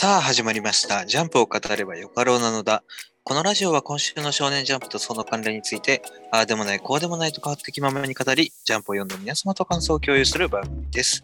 [0.00, 1.04] さあ始まりました。
[1.06, 2.84] ジャンプを語ればよかろうなのだ。
[3.24, 11.20] このラジオは今週の少年ジャンプとその関連について、ああでもない、こうでもないと変わってきままに語り、ジャンプを読んだ皆様と感想を共有する番組です。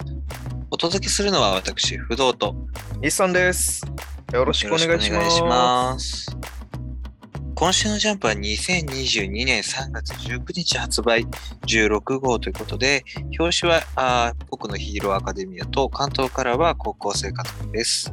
[0.73, 2.57] お届けするのは私、不動と
[3.01, 3.87] 日産です。
[4.33, 5.41] よろしくお願いします。
[5.41, 6.37] ます
[7.55, 11.29] 今週のジャンプは2022年3月19日発売
[11.69, 13.05] 16号ということで、
[13.39, 18.13] 表紙はあー僕のヒーローアカデミアと関東からは高校生活です。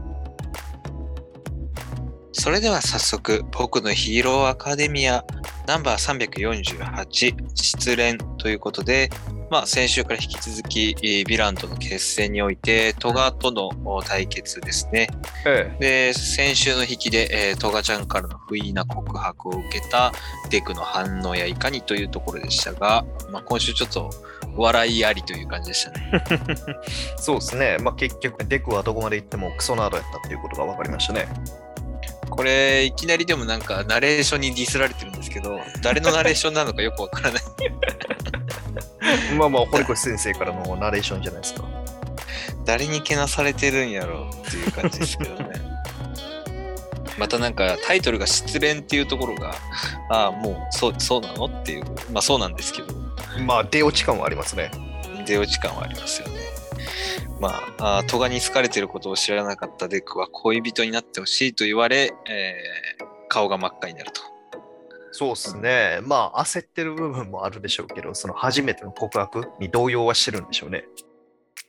[2.33, 5.25] それでは早速、僕のヒーローアカデミア
[5.67, 9.09] ナンバー348失恋ということで、
[9.49, 15.09] まあ、先週から引き続き、えーヴィランとの決戦において、トガとのお対決ですね。
[15.45, 20.13] えで、先週の引きで、えートガちゃんからの不意な告白を受けた
[20.49, 24.09] デクの反応やいかにというところでしたが、まあ、今週ちょっと
[24.55, 26.23] 笑いありという感じでしたね。
[26.31, 26.39] え
[27.19, 27.77] そうですね。
[27.81, 31.27] まあ結局、デクはどこまで行ってもクソナードやったっていうことが分かりましたね。
[32.31, 37.43] これ、いきなりでもなんかナレーションにディスられてるんですけど、誰のナレーションなのかよくわからない。
[39.37, 41.63] まあまあ、堀越先生からのナレーションじゃないですか。
[42.65, 45.49] 誰にけなされてるんやろうっていう感じですけどね。
[47.19, 49.53] またなんかタイトルが失恋っていうところが、
[50.09, 52.93] ああ、もうそうそうなのっていう、まあそうなんですけど、
[53.45, 54.71] まあ、出落ち感はありますね。
[55.25, 56.50] 出落ち感はありますよね。
[57.39, 64.21] まあ、トガに好かれてることを知らなかったデクは恋人になってほしいと言われ、えー顔が真っ赤になると。
[65.13, 65.99] そうですね。
[66.03, 70.83] まあ、焦ってる部分もあるでしょうけど、その初めての告白に動揺はしてるんでしょうね。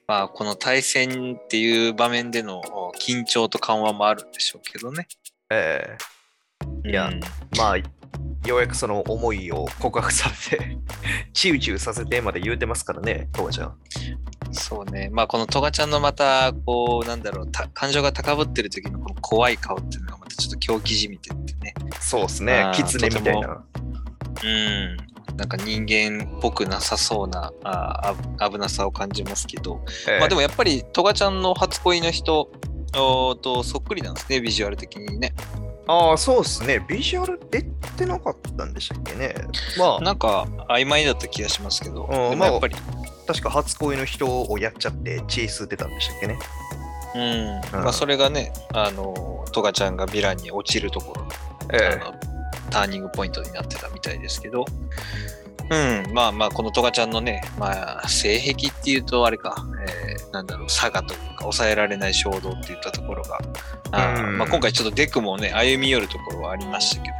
[0.09, 5.07] まあ、この対戦っていう場面でのお緊張と緩和もあるんでしょうけどね。
[5.51, 5.97] え
[6.85, 7.21] えいやうん
[7.57, 7.77] まあ、
[8.47, 10.79] ようやくその思いを告白されて、
[11.33, 13.75] チューチューさせてまで言うてますからね、トガちゃん。
[14.51, 15.09] そうね。
[15.13, 21.75] まあ、このトガちゃんのまた、こう、なんだろう、た感情が高ぶってる時のこの怖い顔っていうのがまたちょっと狂気じみてってね。
[22.01, 23.65] そうですねキツネみたいとな。
[24.45, 25.13] うん。
[25.37, 28.15] なんか人間っぽくなさそうなあ
[28.51, 32.51] 危なさを感じますけど、ええまあでもやっぱりトガちゃんの初恋の人
[32.93, 35.33] とそっくりなんですね、ビジュアル的にね。
[35.87, 36.85] ああ、そうですね。
[36.89, 39.35] ビジュアル出てなかったんでしたっけね。
[39.79, 42.77] まあ、なんか曖昧だった気がしますけど、うんでもやっぱり、
[43.27, 46.39] 確か初恋の人をやっちゃって、チェイス出たんでしたっけね。
[47.15, 47.85] うん、うん。
[47.85, 51.27] まあそれがね、あの、トガちゃんがヴィランに落ちるところ、
[51.73, 52.01] え。
[52.01, 52.33] あの
[52.71, 54.65] ターニングポイントになってたみたいですけど、
[55.73, 59.57] うん、まあまあ、このトガちゃんのね、まあ、性癖っていうと、あれか、
[59.89, 63.39] えーなんだろう、差がとか、抑えられない衝動っていったところが、
[63.93, 67.15] あまあ、今回ちょっとデクもね、歩み寄るところはありましたけど、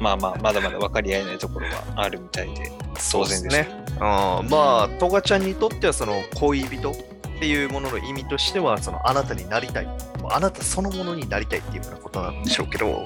[0.00, 2.72] まあまあ、まだまだ分かり合えないところはあるみたいで、
[3.10, 3.68] 当然ですね。
[4.00, 6.94] あーまあ、トガちゃんにとっては、その恋人っ
[7.40, 9.88] ていうものの意味としては、そのあなたになりたい。
[10.30, 13.02] あなたそのものになりたいっていうようなことなんでしょうけど、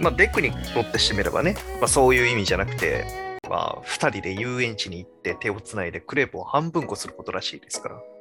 [0.00, 8.13] まあ、デクにとってしてみればね、まあ、そういう意味じゃなくて、まあ、二人で遊園地に行って手をつないでクレープを半分こすることらしいですから。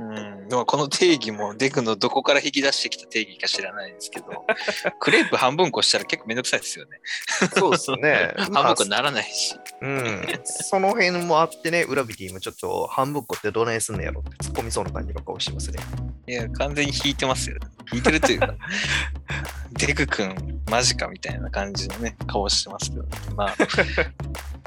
[0.00, 4.26] うん、でもこの定義もデクのどこから引き出してきた定義か知らないですけど、
[4.98, 7.00] クレープ半分こしたら結構めんどくさいですよね。
[7.56, 8.34] そうですね。
[8.50, 9.54] ま あ半分こならないし。
[9.80, 15.78] うん、その辺もあってね、ウラビティもちょっと半分こってどないすんのやろって突っ込みそうな感じの顔してますね。
[16.26, 17.56] いや、完全に引いてますよ。
[17.92, 18.54] 引いてるというか、
[19.72, 23.04] デク君、マジかみたいな感じのね、顔してますけど、
[23.36, 23.56] まあ、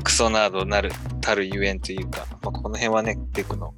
[0.04, 3.74] クソナードなる、たるゆえんというか、まあ、この辺はね、デクの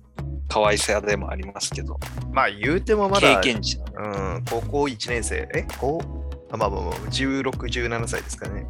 [0.49, 1.97] 可愛さでもありますけど、
[2.33, 4.01] まあ言うてもま経だ、験値う
[4.39, 5.65] ん、高校1年生、え？
[5.79, 6.01] 高？
[6.51, 8.67] あまあまあまあ、16、17歳ですからね。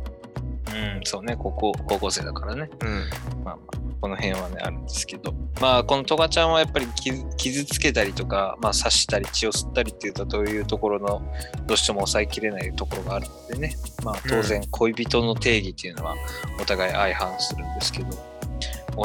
[0.72, 3.09] うん、そうね、高校、高校生だからね、うん。
[3.44, 11.22] まあまあ、この辺はね、あるんですけど、まあ、このトガちゃんはやっぱり傷傷つけたりとか、まあ、刺したり血を吸ったりっていうと、どういうところの、
[11.66, 16.16] どうしても抑えきれないところがあるのでね、まあ、当然、恋人の定義っていうのは、
[16.62, 18.09] お互い相反するんですけど、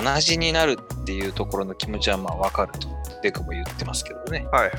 [0.02, 2.88] 同じになるっていうところの気持ちはまあ分かると、
[3.23, 4.46] デクも言ってますけどね。
[4.52, 4.70] はいはい。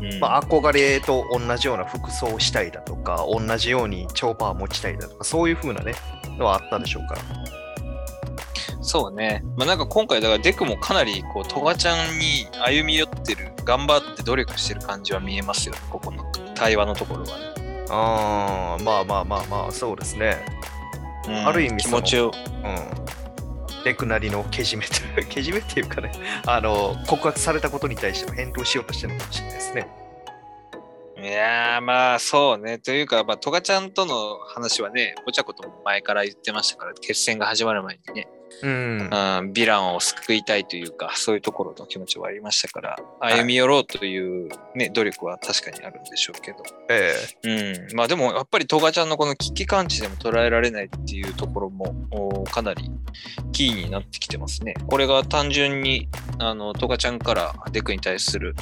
[0.00, 5.94] うんまあ憧れと同じような服装をしたいだとか、同じように超パワー持ちたいだとか、そういう風なね、
[6.36, 7.22] のはあったでしょうから。
[8.82, 9.42] そうね。
[9.56, 16.22] まあ、なんか今回、だからデクもかなり、こう、トガちゃんに歩み寄ってる、頑張って努力してる感じは見えますよね、ここの
[16.54, 17.54] 対話のところはね。
[17.88, 20.36] ああ、まあまあまあまあ、そうですね。
[21.26, 23.23] うんある意味気持ちを、うん。
[23.84, 24.92] レクなりのけじめと、
[25.28, 26.12] けじめっていうかね、
[26.46, 29.88] あの、告白されたことに対しても返答しようとしてるのかもしれないですね。
[31.22, 32.78] いやまあそうね。
[32.78, 38.28] というか、まあ、トガちゃんとの話はね、お茶子とも前から言ってましたから、決戦が始まる前にね。
[38.62, 39.08] うん。
[39.10, 46.58] ヴィランを救いたいというか、そういうところの気持ちはありましたから、歩み寄ろうという、ね、努力は確かにあるんでしょうけど。
[46.88, 47.96] えうん。
[47.96, 52.90] まあでも、やっぱりトガちゃんのこの危機感知でも捉えられないっていうところも、おかなり
[53.52, 54.74] キーになってきてますね。
[54.86, 56.08] これが単純に、
[56.38, 58.54] あの、トガちゃんからデクに対する、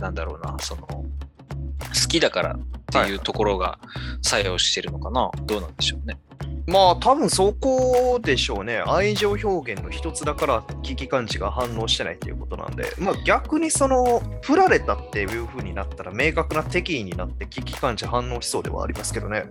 [0.00, 2.58] なんだろうな、その、好きだからっ
[2.92, 3.78] ていうところが
[4.22, 6.18] 作用してるのかな、どうなんでしょうね。
[6.66, 8.82] まあ多分そこでしょうね。
[8.86, 19.44] 愛情表現の一つだから危機感知が反応してないっていうことなんで、まあ逆にその、振られたっていう風になったら明確な敵意になって危機感知反応しそうではありますけどね。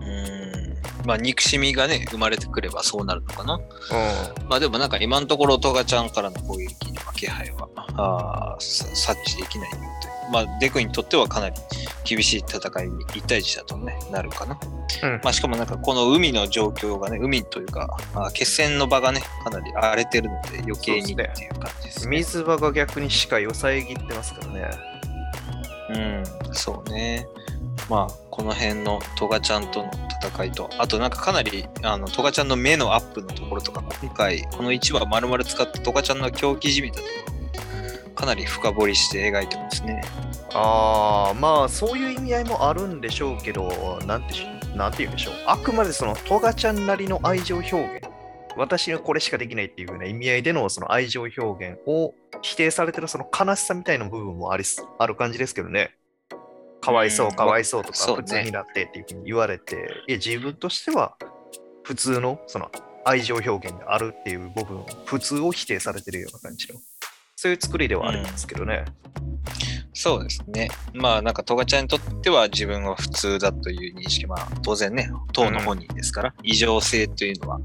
[0.00, 1.06] うん。
[1.06, 3.54] まあ憎しみがね、生まれてくればそうなるのかな。
[3.54, 3.60] う
[4.48, 11.56] まあでもなんか今のところトガちゃんからの攻撃の気配は察知できないので、まあデクにとってはかなり
[12.04, 14.58] 厳しい戦いに1対1だとね、なるかな。
[15.02, 22.10] うんまあしかもなんかこの海の状況がね、海というか、あー決戦の場がね、かなり荒れてるので余計にっていう感じですん。
[22.10, 22.18] ね。
[22.18, 24.70] 水場が逆に視界を遮ってますからね。
[25.88, 27.26] うん、そうね。
[27.88, 29.90] まあ、この辺のトガちゃんとの
[30.24, 37.35] 戦いと、あとなんかかなり、あの、トガちゃんの目のアップのところとか、今回、この1話丸々使ったトガちゃんの狂気じみたところ、
[38.16, 40.02] かなり深掘りして描いてますね。
[40.52, 45.34] ああ、まあそういう意味合いもあるんでしょうけど、なんてしなんて言うんでしょう。
[45.46, 48.08] あくまでそのトガちゃんなりの愛情表現。
[48.56, 55.94] 私はこれしかできないっていう風な意味合いでのその愛情表現を否定されてるその悲しさみたいな部分もありすある感じですけどね。
[56.80, 61.16] かわいそうう、んかわいそうとか、普通になってっていう風に言われて、いや、自分としては
[61.82, 62.70] 普通のその
[63.04, 66.78] 愛情表現であるっていう部分、普通を否定されてるような感じの、
[67.36, 68.86] そういう作りではあるんですけどね。
[69.92, 70.68] そうですね。
[70.94, 77.60] まあなんかトガちゃんにとっては自分は普通だという認識、まあ当然ね、当の本人ですから、異常性というのは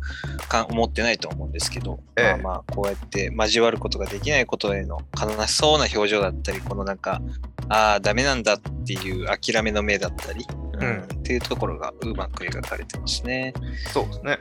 [0.50, 7.21] か思ってないと思うんですけど、ええまあまあこうやって交わることができないことへの悲しそうな表情だったり、このなんか、
[7.69, 10.45] ああ、ダメなんだっていう諦めの目だったり、
[10.79, 13.53] うんっていうところがうまく描かれてますね。
[13.94, 14.39] そうですね。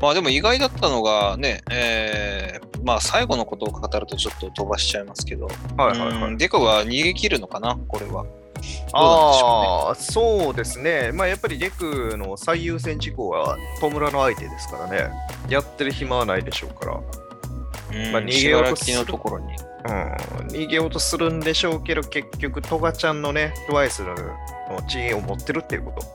[0.00, 6.30] まあでも意外だったのがね、えーまあ最後のことを語るとちょっと飛ばしちゃいますけど、はいはいはい。
[6.30, 8.24] うんデコが逃げ切るのかな、これは。
[8.92, 11.12] ああ、そうですね。
[11.12, 15.10] まあやっぱりデクの最優先事項は戸村の相手ですからね。
[15.48, 16.92] やってる暇はないでしょうから。
[16.94, 19.46] うんまあ逃げようとするところに。
[19.82, 24.14] うん、逃げようとするんでしょうけど、結局、トガちゃんのね、トワイスの
[24.86, 26.06] 知恵を持ってるっていうこと。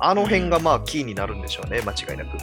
[0.00, 2.36] あの辺がまあキーになるんでしょうね、間違いなく。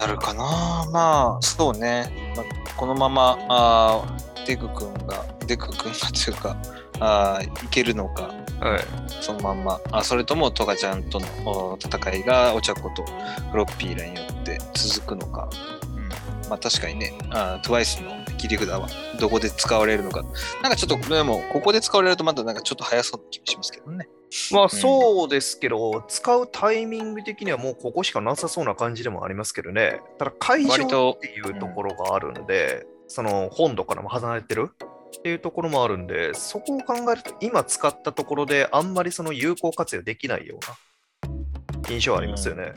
[0.00, 2.32] なるかなまあ、そうね。
[2.34, 2.44] まあ、
[2.74, 6.56] このまま、あーデク君が、デク君がというか、
[7.00, 8.22] あーいけるのか、
[8.60, 8.80] はい。
[9.22, 13.04] そのまんま、あそれともトガちゃんとのお戦いがお茶子と
[13.50, 15.50] フロッピーらによって続くのか。
[15.82, 18.88] うん、まあ確かにね、あー TWICE の切り札は
[19.20, 20.22] どこで使われるのか。
[20.62, 24.08] なんかちょっと、でも、ここで使われるとまだなんかちょっと早そうな気がしますけどね。
[24.52, 30.00] まあそうですけど、使うタイミング的にはもうここしかなさそうな感じでもありますけどね。
[30.18, 34.70] ただ会場っていうところがあるんで、その本土からも離れてる？
[35.18, 42.72] っていうところもあるんで、そこを考えると今使ったところであんまりその有効活用できないような印象ありますよね。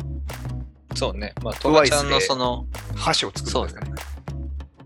[0.96, 1.34] そうね。
[1.44, 3.82] まあ、トガちゃんのその、箸を作るそうですね。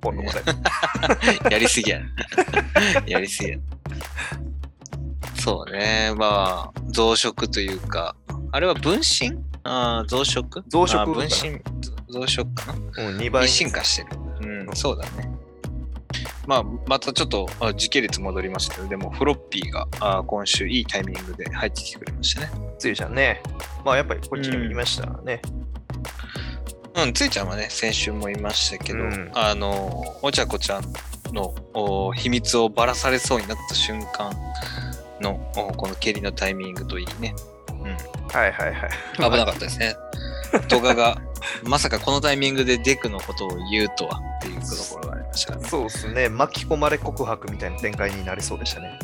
[0.01, 1.51] 本土まで。
[1.51, 2.01] やりすぎや。
[3.05, 3.57] やりすぎや。
[5.47, 6.13] そうね。
[6.17, 8.17] まあ、増殖というか、
[8.51, 9.31] あれは分身？
[9.63, 10.61] あー増殖？
[10.67, 11.05] 増殖？
[11.05, 11.61] 分身、
[12.13, 13.11] 増殖かな？
[13.11, 14.09] うん、2倍に進化して
[14.41, 14.65] る。
[14.67, 15.31] うん、そうだね。
[16.47, 22.49] まあ、またちょっとあ時系列戻りますけど、でもフロッピーがあー今週いいタイミングで入ってきてくれましたね。
[22.77, 23.41] つゆちゃんね。
[23.85, 25.41] まあやっぱりこっちにもいましたね。
[26.97, 30.83] うん、ついちゃんはね、先週も言いましたけど、うんあの、お茶子ちゃん
[31.31, 34.33] のお秘密をばらされそうになった瞬間
[35.21, 37.35] のおこの蹴りのタイミングといいね。
[38.31, 38.89] はいはいはい。
[39.15, 39.95] 危なかったですね。
[40.69, 41.17] トガが
[41.63, 45.67] まさかこのタイミングでデクのことを言うとはっていうところがありましたね。
[45.67, 46.29] そうですね。
[46.29, 48.99] 巻き込まれ告白みたいな展開になりそうでしたね。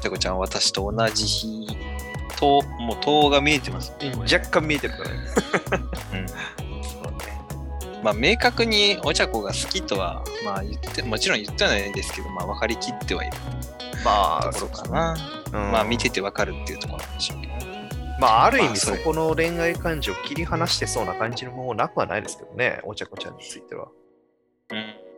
[0.00, 1.76] お茶子ちゃんは私と同じ日
[2.38, 4.12] と、もう塔が見えてますね。
[4.32, 5.16] 若干見えてるからね。
[6.14, 6.28] うん
[6.84, 7.98] そうね。
[8.02, 13.36] まあ、明確にお茶子が好きとは、まあ言って、もちろん言ってはないですけど、まあ分かりきってはいる
[14.04, 15.16] まあ、ところかな。
[15.52, 17.88] うんまあ見てて分かるっていうところなんでしょうけどね。
[18.20, 23.88] まあ、ある意味そこの恋愛感情を切り離してそうな感じのもなくはないですけどね、お茶子ちゃんについては。
[24.70, 25.08] うん。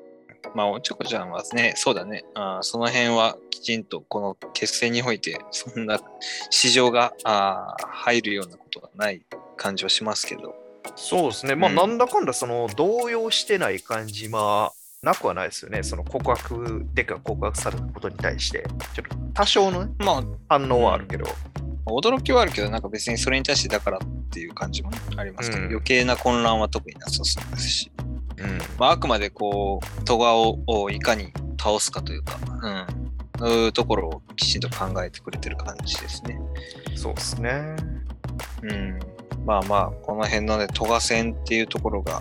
[0.54, 2.24] まあ、おちょこちゃんはね、そうだね。
[2.34, 6.00] あーその辺はきちんとこの決戦において、そんな
[6.50, 9.22] 市場があー入るようなことはない
[9.56, 10.54] 感じはしますけど、
[10.96, 11.54] そうですね。
[11.54, 15.82] まあ、うんなんだかんだ、その、動揺してない感じ、まあ、なくはないですよね。
[15.82, 21.24] その告白でか告白されたことに対して、ちょっと多少のねまあ、反応はあるけど。
[21.86, 27.92] 驚きはあるけど、なんか別にそれに対してだからっていう感じもねありますけど、うん余計な混乱は特になさそうですし、
[28.36, 28.58] うん。
[28.78, 32.86] まあ、あくまでこう、トガををいかに倒すかというか、うん、
[33.38, 36.38] そういうところをきちんと考えてくれてる感じですね。
[36.94, 37.74] そうですね。
[38.62, 38.98] うん。
[39.46, 42.20] まあまあ、この辺のね、トガ戦っていうところが、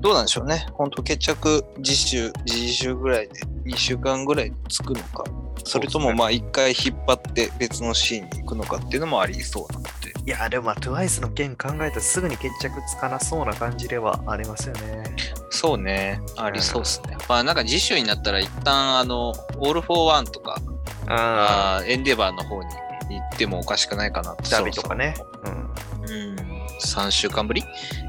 [0.00, 0.66] どうなんでしょうね。
[0.72, 5.24] 本当決着実習、実習ぐらいで2週間ぐらいでつくのか、
[5.64, 9.90] それともまあ一回引っ張って別のシーンに行くのかっていうのもありそうなので。
[10.24, 15.04] いや、でもまあ、TWICE の件考えたらすぐに決着つかなそうな感じではありますよね。
[15.50, 17.16] そうね、ありそうですね。
[17.28, 20.60] まあなんか次週になったら一旦あの、オール・フォー・ワンとか、
[21.08, 22.68] あエンデバーの方に
[23.10, 24.50] 行ってもおかしくないかなって。
[24.50, 25.14] 荼毘とかね。
[25.44, 25.66] うん。
[26.08, 27.64] うん、3週間ぶり、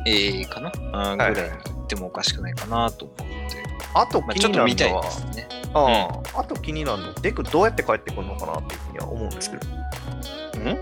[0.06, 3.64] えー、かな、はいぐらいに行ってもおかしくないかなと思って。
[3.94, 5.48] あとまあ、気になるちょっと見たいのは、ですね。
[5.74, 9.68] あああと気になるの、デクどうやって帰ってくるのかなっていうふうには思うんですけど。
[9.68, 10.78] ん？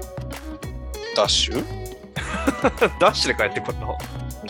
[1.16, 1.64] ダッシュ？
[3.00, 3.98] ダッシュで帰ってくるの？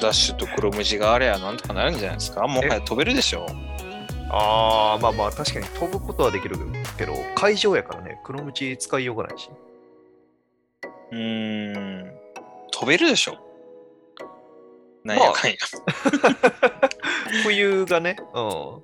[0.01, 2.47] ダッシュと黒ムジがあれやなんとかなるんじゃないですか？
[2.47, 3.45] もはや飛べるでしょ
[4.31, 6.57] ああ、まあまあ確かに飛ぶことはできる
[6.97, 9.49] けど、会場やからね、黒ムチ使いようがないし。
[11.11, 12.14] うーん。
[12.77, 13.37] 飛べるでしょ
[15.05, 15.55] なんやかんや。
[17.43, 18.81] 冬がね、うん。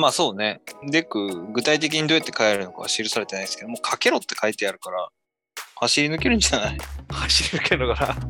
[0.00, 0.60] まあそうね。
[0.90, 5.08] デク、具体的にどうやって帰るのかは記されてないですけど、もうかけろって書いてあるから、
[5.76, 6.78] 走り抜けるんじゃない？
[7.10, 8.16] 走れるけどから。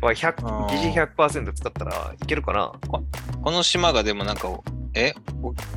[0.00, 3.02] まあ、100あー疑似100%使ったらいけるかなこ
[3.50, 4.48] の島がでもなんか、
[4.94, 5.12] え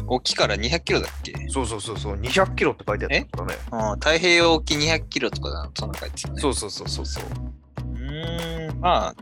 [0.07, 1.33] お沖から200キロだっけ？
[1.49, 3.57] そうそうそうそう、200キロって書いてあったからね。
[3.71, 6.41] うん、太平洋沖200キロとかだそんな書いてたね。
[6.41, 7.23] そうそうそうそうそう。
[7.23, 9.15] うーん、まあ、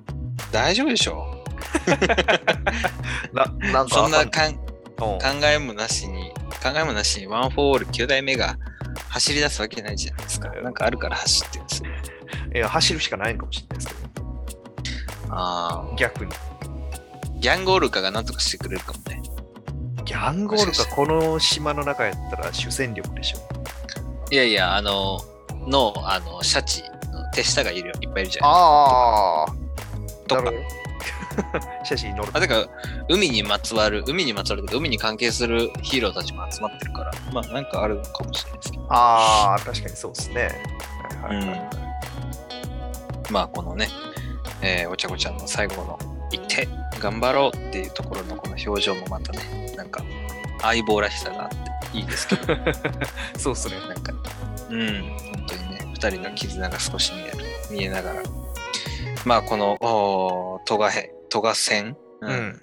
[0.51, 1.43] 大丈夫でしょ
[3.33, 3.89] な、なんう。
[3.89, 6.31] かそんなあかん考えもなしに、
[6.63, 8.55] 考えもなしにワン・フォー・オール9代目が
[9.09, 10.49] 走り出すわけないじゃないですか。
[10.61, 11.89] なんかあるから走ってるんですよ。
[12.55, 14.25] いや、走るしかないのかもしれないですけど、
[15.29, 16.31] ああ、逆に。
[17.39, 19.21] ギャングオルカがなんとかしてくれるかもね。
[20.03, 23.37] ギャングオルカがこの島の中やったら主戦力でしょ。
[24.31, 25.19] いやいや、あの、
[25.67, 28.45] の、あの、シャチの手下がいるよいっぱいいるじゃん。
[28.45, 29.53] ああ。
[30.27, 30.81] とかなるほど
[31.85, 32.29] 写真に乗る。
[32.33, 32.65] あ、てか、
[33.09, 38.85] 海にまつわる、海にまつわるとか、海に関係するヒーローたちも集まってるから、まあ、なんかあるのかもしれないですけど。
[38.89, 40.49] ああ、確かにそうですね。
[41.21, 41.69] はいはいはい
[43.29, 43.87] まあ、このね、
[44.61, 45.97] えーおちゃこちゃんの最後の
[46.31, 46.67] 行って
[46.99, 50.03] 頑張ろうっていうところのこの表情もまたね、なんか
[50.61, 51.49] 相棒らしさがあっ
[51.91, 52.55] ていいですけど、
[53.37, 53.75] そうっすね。
[53.87, 54.13] なんか、
[54.69, 57.37] うん、本当にね、二人の絆が少し見える、
[57.69, 58.23] 見えながら、
[59.25, 62.61] まあ、この、トガヘ、トガ戦、ううんん。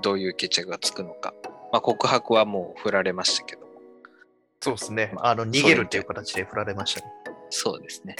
[0.00, 1.34] どういう決着がつくのか。
[1.72, 3.66] まあ、告白はもう振られましたけども、
[4.60, 5.10] そうですね。
[5.14, 7.06] まああの、逃げるっていう形で振られましたね。
[7.50, 8.16] そうですね。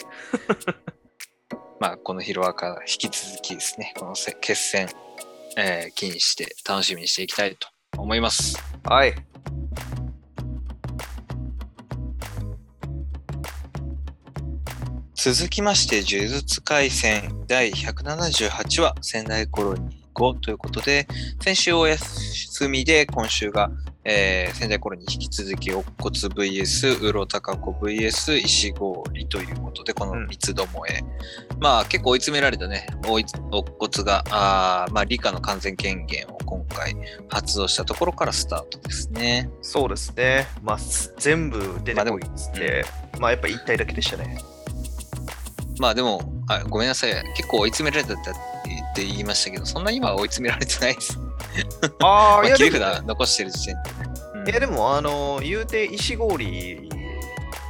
[1.82, 4.86] まあ、このヒロアカ引き続きですね、このせ決戦、
[5.56, 7.66] えー気にして楽しみにしていきたいと
[7.98, 8.56] 思います。
[8.84, 9.12] はい。
[15.16, 21.06] 続きまして、呪術廻戦第178話、仙台コロニー5ということで、
[21.40, 23.70] 先週お休みで、今週が、
[24.04, 31.00] えー仙台コロニー引き続き、乙骨 VS、うろたかこ VS、石氷ということで、この三つどもえ。
[31.60, 33.38] まあ、結構追い詰められたね、乙
[33.78, 36.94] 骨が、あーまあ、理科の完全権限を今回
[37.28, 39.50] 発動したところからスタートですね。
[39.62, 40.46] そうですね。
[40.62, 42.84] まあ、す全部出てこいっつって、
[43.18, 44.38] まあ、やっぱ一体だけでしたね。
[45.78, 47.12] まあでもあ、ごめんなさい。
[47.34, 48.30] 結構追い詰められたって
[48.92, 51.18] って言いましたけど、そんなには追い詰められてないです。
[52.00, 53.96] あ まあ、切り札残してる時点でね。
[54.06, 56.88] うんいやでも、あの、言うて石氷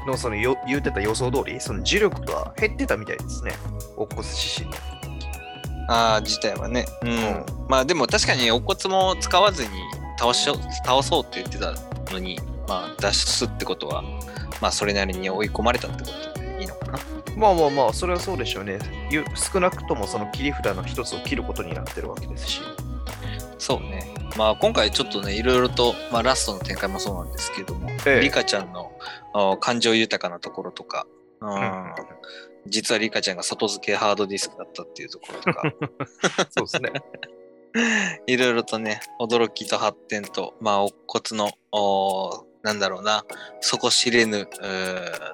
[0.07, 3.53] のそのよ言うてた予想通り、その磁力が減ってたみたいですね。
[3.97, 4.77] 乙骨自身の。
[5.89, 6.87] ああ、自体はね。
[7.03, 7.11] うん。
[7.11, 9.71] うんまあでも確かに乙骨も使わずに
[10.19, 10.45] 倒し
[10.85, 11.75] 倒そうって言ってた
[12.11, 14.03] のに、まあ脱出ってことは、
[14.61, 16.99] まあそれなりに追い込まれたってことでいいのかな？
[17.37, 18.79] まあまあまあ、それはそうでしょうね。
[19.11, 22.61] ゆ少なくともその切り札の一つを切ることになってるわけですし。
[23.59, 24.15] そうね。
[24.37, 28.93] まあ今回ちょっとね、いろいろと、まあラストの展開もそうなんですけども、ええリカちゃんの
[29.35, 31.07] あ感情豊かなところとか、
[31.41, 31.95] うんん
[32.67, 35.63] 実はリカちゃんが外付けハードディスクだったっていうところとか、
[36.51, 36.93] そうですね。
[38.27, 43.25] いろいろとね、驚きと発展と、まあ、乙骨の、なんだろうな、
[43.61, 44.49] 底知れぬ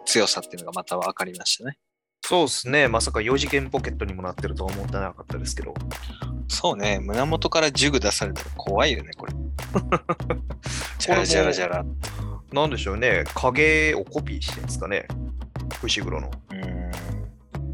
[0.07, 1.79] 強さっていうのがまた分かりましたね。
[2.25, 2.89] そうですね。
[2.89, 5.75] まさか4次元ポケットにもなってるとは思ってなかったですけど。
[6.49, 9.33] そうね、胸元からジュグ出されたら怖いよね、これ。
[10.99, 11.85] じゃらじゃらじゃら。
[12.53, 13.25] なんでしょうね。
[13.35, 15.07] 影をコピーしてるんですかね。
[15.81, 16.31] 伏黒の。
[16.51, 16.91] うーん。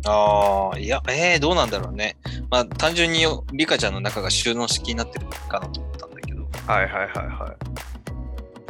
[0.06, 2.16] ああ、いや、えー、どうなんだろうね。
[2.50, 6.42] まあ、単純にリカちゃんの中が収納式になってるかなと思ったんだけど。
[6.66, 7.56] はいはいはいは
[7.90, 7.93] い。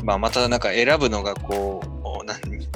[0.04, 2.68] まあ、またなんか選ぶのがこう、お何？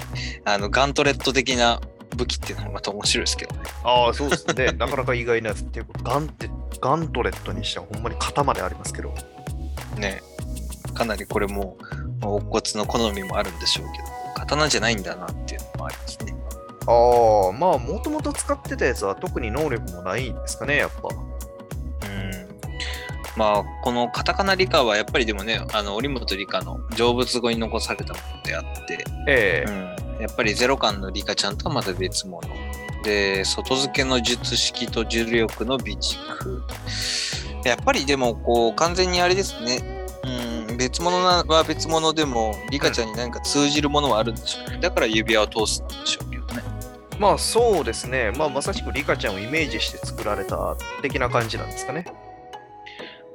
[0.44, 1.80] あのガントレット的な
[2.16, 3.62] 武器っていうのがまた面白いですけどね。
[3.84, 4.72] ああ、そうですね。
[4.78, 9.14] なかなか意外なやつっていうか、ガンって、ガントレットにしてはほんまに型までありますけど。
[9.96, 10.22] ね。
[10.94, 11.76] かなりこれも、
[12.20, 14.04] まあ乙骨の好みもあるんでしょうけど、
[14.34, 16.34] 刀じゃないんだなっていうのもありますね。
[16.86, 21.08] ああ、まあ、もともと使ってたやつは特に能力もないんですかね、やっぱ。
[21.08, 22.48] うん。
[23.38, 29.70] まあ、このカタカナリカはやっぱりでもね、あの、織本リカの成仏語に残されたものであって、ええ
[30.16, 32.42] うん、やっぱりゼロ感のリカちゃんとはまた別物。
[33.04, 36.62] で、外付けの術式と重力の備蓄。
[37.64, 40.08] やっぱりでも、こう、完全にあれですね。
[40.68, 44.78] うん、別物なは別物でも、リカちゃんに何か通じるものはあるんでしょうね。
[44.80, 46.62] だから指輪を通すんでしょうけどね。
[47.20, 48.32] まあそうですね。
[48.36, 52.04] まあまさしくリカちゃんをイメージして作られた的な感じなんですかね。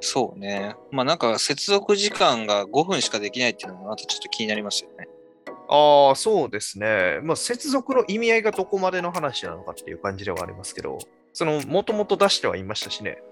[0.04, 0.76] そうね。
[0.90, 5.08] まあなんか接続時間が5分しかできないっていうのもまたちょっと気になりますよね。
[5.68, 7.20] ああ、そうですね。
[7.22, 10.98] まあ接続の意味合いがどこまでの話なのかっていう感じではありますけど、
[11.32, 13.22] その、もともと出してはいましたしね。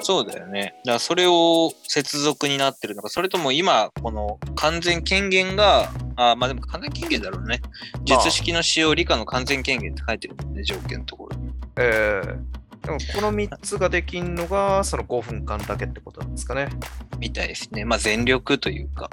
[0.00, 0.74] そうだよね。
[0.84, 7.60] だからそれを接続になってるのか、それとも今、この完全権限が、あまあでも完全権限だろうね。
[8.08, 11.52] まあ術式の使用理科の完全権限って書いてるもんね、条件のところに。
[11.76, 12.57] ええ
[12.88, 16.70] でもこの3つができんのが、その5分間だけってことなんですかね。
[17.18, 17.84] みたいですね。
[17.84, 19.10] まあ全力というか、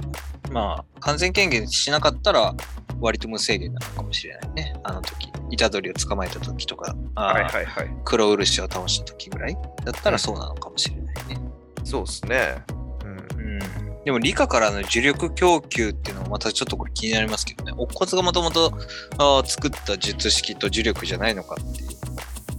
[0.50, 2.56] まあ完全権限しなかったら
[3.02, 4.80] 割と無制限なのかもしれないね。
[4.86, 7.94] あの時、虎杖を捕まえた時とか、はいはいはい。
[8.06, 11.42] 黒漆を倒した時ぐらいだったらそうなのかもしれないね。
[11.84, 12.64] そうですね。
[13.04, 13.18] うん。
[13.18, 13.60] うん。
[14.06, 17.74] でも理科からの重力供給っていうのもまたちょっとこれ気になりますけどね。
[17.76, 18.72] 乙骨がもともと
[19.46, 21.85] 作った術式と重力じゃないのかって。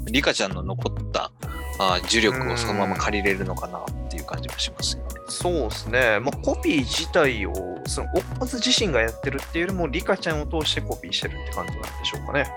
[0.07, 1.31] リカちゃんの残った
[1.79, 5.09] あー重力をそのまま借りれるのかなっていう感じもしますよね。
[5.29, 6.21] そうですね。
[6.21, 7.53] まあ、コピー自体を、
[7.87, 12.51] その、おっぱつ自身がやってるっていうよりも、リカちゃんを通してコピーしてるって感じなんでしょうかね。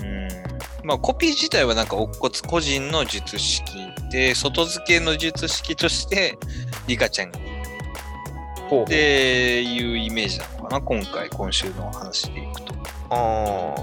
[0.00, 0.86] うん。
[0.86, 3.62] まあコピー自体はなんか乙骨個人の術式
[4.10, 6.38] で、外付けの術式として
[6.86, 12.74] リカちゃんがっていうイメージなのかな、今回、今週の話でいくと。
[13.10, 13.74] あ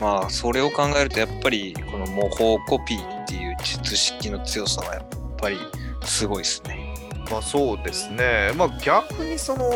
[0.00, 5.58] まあ、それを考えると、やっぱり、この模倣コピーっていう術式の強さは、やっぱり
[6.02, 6.94] すごいですね。
[7.26, 8.52] あ、まあそうですね。
[8.56, 9.70] まあ逆にその、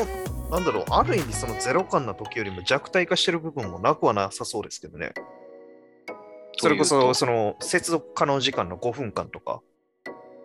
[0.50, 5.12] なんだろう、ある意味そのゼロ感な時よりも弱体化してる部分もなくはなさそうですけどね。
[6.56, 9.60] それこそ、その、接続可能時間の5分間とか、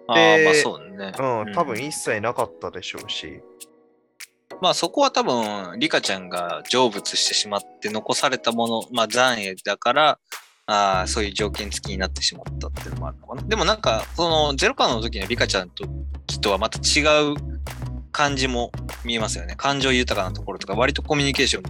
[0.08, 1.14] ああ、でまあそうね。
[1.18, 3.42] うん、多分一切なかったでしょうし、
[4.62, 10.20] まあそこは多分、リカちゃんが成仏してしまって残されたもの、まあ残影だから、
[10.66, 13.42] あそういう条件付きになってしまったっていうのもあるのかな。
[13.44, 15.86] でもなんか、そのゼロ感の時のリカちゃんと
[16.28, 17.36] きとはまた違う
[18.12, 18.72] 感じも
[19.06, 19.56] 見えますよね。
[19.56, 21.64] 感情豊かなところとか、割とコミュニケーション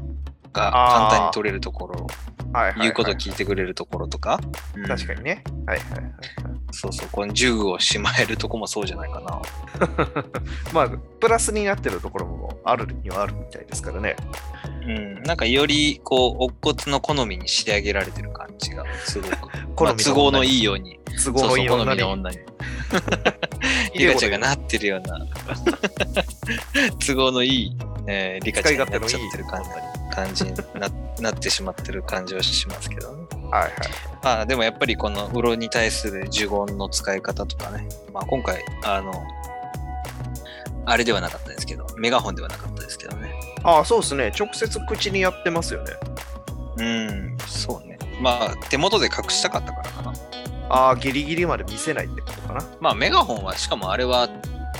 [0.53, 2.07] が簡単に取れるところ、
[2.53, 2.81] はいはい、はい。
[2.81, 4.39] 言うこと聞いてくれるところとか。
[4.75, 5.43] うん確かにね。
[5.65, 6.13] はいはいはいはい。
[6.71, 9.41] そうそう、この銃をしまえるとこもそうじゃないかな。
[10.73, 14.15] まあ、プラスになってるところもあるにはあるみたいですからね。
[14.81, 19.37] うん、なんかよりこう、乙骨の好みに仕上げられてる感じがすごく、
[19.75, 20.59] 好まあ、都合のいい。
[20.59, 21.97] いように、都合のいい女に。
[21.97, 22.37] みの女に。
[23.95, 25.19] リカちゃんがなってるような、
[27.05, 29.69] 都合のいい、えー、リカちゃんになっちゃってる感じ
[30.09, 30.89] 感じにな
[31.19, 33.27] なってしまってる感じはしますけどね。
[33.51, 33.71] はいはい。
[34.23, 39.11] まあでもやっぱりこのウロに対する呪言の使い方とかね、まあ今回、あの、
[40.85, 43.33] あれではなかったですけど、メガホンではなかったですけどね。
[43.63, 44.31] ああ、そうですね。
[44.37, 45.91] 直接口にやってますよね。
[46.77, 47.97] うん、そうね。
[48.21, 50.13] まあ手元で隠したかったからかな。
[50.69, 52.65] ああ、ギリギリまで見せないってことかな。
[52.79, 54.29] まあメガホンはしかもあれは、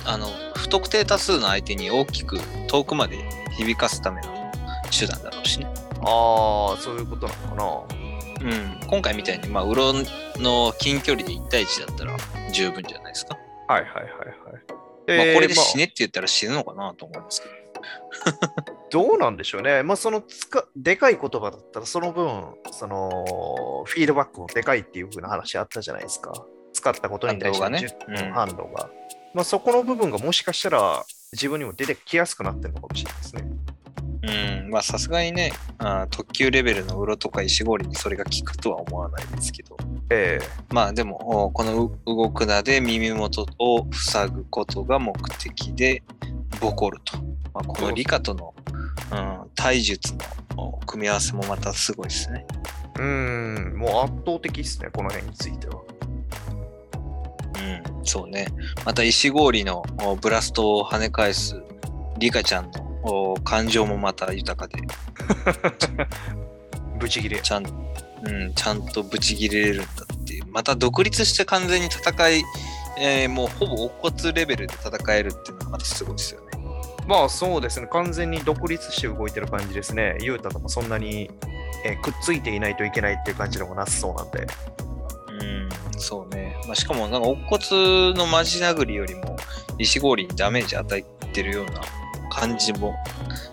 [0.05, 3.17] あの、不特定多数の相手に大きく遠くまで
[3.57, 4.51] 響かすための
[4.97, 5.67] 手段だろうしね。
[6.01, 7.99] ああ、そういうことなのかな。
[8.41, 9.93] うん、今回みたいに、まあ、ウロ
[10.37, 12.15] の近距離で1対1だったら
[12.53, 13.37] 十分じゃないですか。
[13.67, 15.25] はいはいはいはい。
[15.25, 17.58] まあ、これで死ね、ねって言ったら死ぬのかなと思いますけど。
[18.91, 19.83] どうなんでしょうね。
[19.83, 26.33] まあ、そのつか、でかい言葉だったら、その分、その、フィードバックもでかいっていう風な話あったじゃないですか。
[26.73, 28.89] 使ったことに対しての反動がね10うん反動が。
[29.33, 33.43] まあ、そこの部分がもしかしたら、自分にも出てきやすくなってるのかもしれないですね。
[34.21, 39.77] うん、まあさすがにね、あー特急レベルのウロとか石氷にそれが効くとは思わないですけど、
[40.10, 46.03] えまあでも、おこのう動くなで耳元を塞ぐことが目的で
[46.60, 47.17] ボコると。
[47.53, 48.53] まあ、このリカとの、
[49.12, 50.19] うん、体術の
[50.58, 52.45] お組み合わせもまたすごいですね。
[52.99, 55.82] えうん、もう圧倒的ですね、この辺については。
[57.95, 58.47] うん、そうね。
[58.86, 61.62] また石氷のおブラストを跳ね返す
[62.17, 62.88] リカちゃんのお
[63.43, 64.81] 感情もまた豊かで、
[66.99, 67.39] ブチギレ。
[67.41, 70.45] ちゃん,、うん、ちゃんとブチギレれるんだっていう。
[70.47, 72.43] また独立して完全に戦い、
[72.99, 76.47] えーもうほぼ乙骨レベルで戦えるっていうのがまたすごいですよね。
[77.07, 80.17] まあそうですね、完全に独立して動いてる感じですね。
[80.21, 81.31] ユータともそんなに、
[81.85, 84.45] えーくっついていないといけないっていう感じでもなさそうなんで。
[85.41, 86.57] うん、そうね。
[86.65, 89.38] まあ、しかもなんか乙骨のマジ殴りよりも
[89.77, 91.81] 石氷にダメージ与えてるような
[92.29, 92.95] 感じも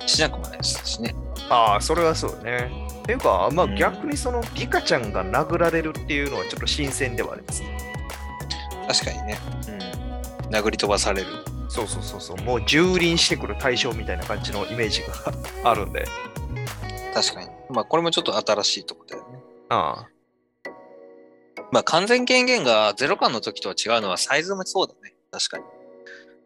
[0.06, 1.14] しなくもないですしね。
[1.48, 2.70] ああ、それはそうね。
[3.02, 7.78] っていうか、まあうん逆にそのリカちゃんが殴られるっていうのはちょっと新鮮ではありますね。
[8.88, 9.38] 確かにね。
[9.68, 10.50] うん。
[10.50, 11.26] 殴り飛ばされる。
[11.68, 12.36] そうそうそうそう。
[12.38, 16.06] もう蹂躙してくる対象みたいな感じのイメージがあるんで。
[17.14, 17.50] 確かに。
[17.70, 19.38] まあこれもちょっと新しいとこだよね。
[19.68, 20.06] あ
[21.72, 25.14] まあ完全権限がゼロ感の時とは違うのはサイズもそうだね。
[25.30, 25.64] 確かに。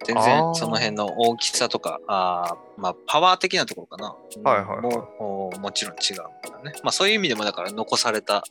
[0.04, 4.14] 全然その辺の大きさとか、あーまあパワー的なところかな。
[4.50, 6.78] はいはいはいもおもちろん違うんだね。
[6.82, 8.42] まあそういう意味でもだから残された、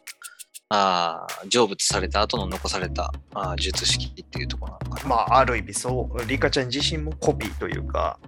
[0.70, 5.04] あー成仏された後の残されたあー術式っていうところなのかあ。
[5.04, 5.10] な。
[5.10, 6.26] まあある意味そう。
[6.26, 8.20] リカちゃん自身もコピーというか、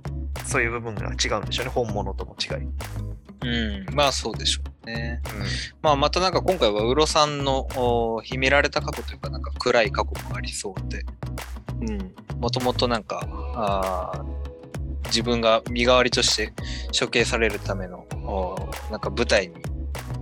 [0.45, 1.71] そういう部分が違うんでしょうね。
[1.71, 2.67] 本物との違い。
[3.43, 3.45] う
[3.91, 5.21] ん、まあそうでしょうね。
[5.25, 5.41] うん
[5.81, 11.05] まあまたなんか今回はウロさんのお秘められた過去というかなんか暗い過去もありそうで、うん、
[12.39, 13.21] もともとなんか
[13.55, 16.53] あー自分が身代わりとして
[16.97, 18.55] 処刑されるためのお
[18.91, 19.55] なんか舞台に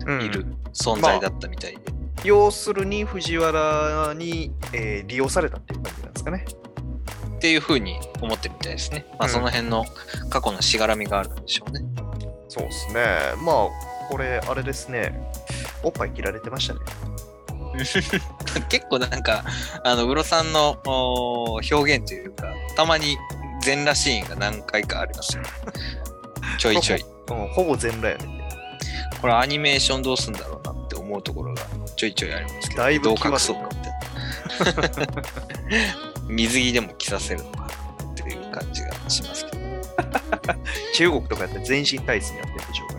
[0.05, 1.79] うんいる存在だったみたいで、
[2.23, 6.45] 要するに藤原に、えー利用されたっていう感じなんですかね。
[7.35, 9.05] っていうふうに思ってるみたいですね。
[9.11, 9.85] まあうんその辺の
[10.29, 11.81] 過去のしがらみがあるんでしょうね。
[12.47, 13.05] そうですね。
[13.43, 13.67] まあ、
[14.09, 15.31] これ、あれですね。
[15.83, 16.79] おっぱい切られてましたね。
[18.69, 19.43] 結構なんか
[19.83, 23.17] あのウロさんのお表現というかたまに
[23.61, 25.49] 全裸シーンが何回かありますよね。
[26.57, 27.05] ちょいちょい。
[27.29, 28.39] うん、ほぼ全裸やね。
[29.21, 31.61] これアニメーションどうすんだろうなって思うところが
[31.95, 35.13] ちょいちょいありますけど、だいぶどう隠そうかみたいな。
[36.29, 37.65] 水着でも着させるのかな
[38.11, 39.59] っていう感じがしますけど。
[40.93, 42.98] 中国とかやって全身タイツにやってるんでしょうか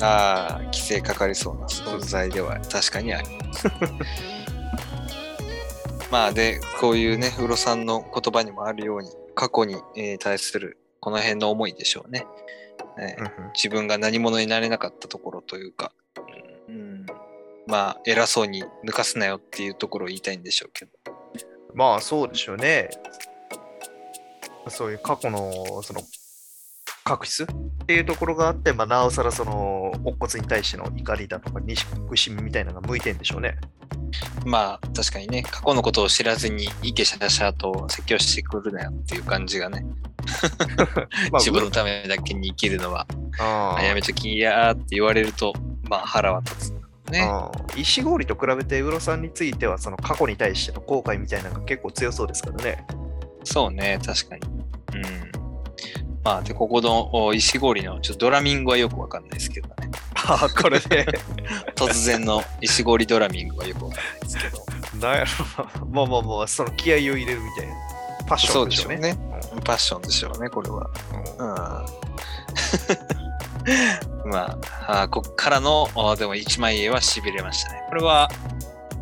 [0.00, 3.68] ああ、規制かかりそうな存在では確かにあります。
[6.10, 12.26] まあで、こういうね、ウロさんの言葉にもあるように、過去に、えー対するこの辺の思いでしょうね。
[12.98, 15.92] えーうん自分が何者になれなかったところというか、
[16.68, 17.06] うん、
[17.66, 20.90] まあ偉そうに抜かすなよっていうところを言いたいんでしょうけど。
[21.76, 22.88] まあ、そうでしょうね。
[24.68, 26.00] そういう過去の、その、
[27.06, 27.44] 確執？
[27.44, 33.56] っていうところがあって、まあ、なおさらその、乙骨に対しての怒りだとか、憎しみみたいなのが向いてんでしょうね。
[34.44, 39.84] まあ確かにね、過去のことを知らずにイケシャシャと説教してくるなよっていう感じがね、
[41.30, 43.06] まあ、自分のためだけに生きるのは、
[43.38, 45.52] ああやめときやーって言われると、
[45.88, 47.10] まあ腹は立つ。
[47.10, 47.22] ね。
[47.22, 52.84] あ石氷と比べて、ウロさんについては、その過去に対しての後悔みたいなのが結構強そうですからね。
[53.44, 54.42] そうね、確かに。
[54.94, 55.25] うん。
[56.26, 59.74] まあ、で、ここのお石氷のちょっとドラミングはよくわかんないですけどね。
[60.26, 61.06] ああ、これで、
[61.76, 65.06] 突然の石氷ドラミングはよくわかんないですけど。
[65.06, 65.86] なんやろな。
[65.88, 67.74] まあまあまあ、その気合を入れるみたいな。
[68.26, 68.96] パッションでしょうね。
[68.96, 69.16] うね。
[69.64, 70.90] パッションでしょうね、これは。
[74.24, 74.26] うん。
[74.28, 74.58] ま
[74.88, 77.84] あ、あこっからの、あでも一枚絵は痺れましたね。
[77.88, 78.28] これは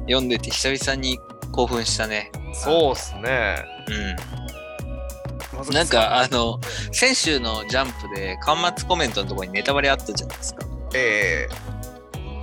[0.00, 1.18] 読んでて久々に
[1.52, 2.30] 興奮したね。
[2.52, 3.64] そうっすね。
[3.88, 4.43] うん。
[5.72, 6.60] なんか、あの、
[6.92, 10.66] 先週のジャンプで、端末コメントのところにネタバレあったじゃないですか。
[10.94, 11.48] え
[12.16, 12.42] うん。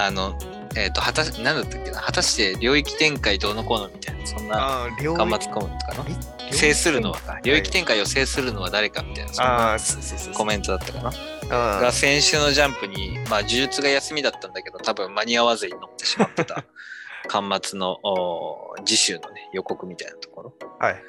[0.00, 0.38] あの、
[0.76, 6.52] えっ、と、果たし、なんだったっけな、果たして領域展開どうのこうのみたいな、そんー、な端末コメントかな？
[6.52, 11.12] 制するのはか、領域展開を制するのは誰かみたいな、そんあなあ、そうそうそうコメントだったかな？
[11.50, 16.64] あが先週のジャンプに、まあ、呪術が休みだったんだけど、多分間に合わずに載ってしまってた、
[17.28, 20.54] 端末のお次週のね、予告みたいなところ。
[20.78, 21.02] はい。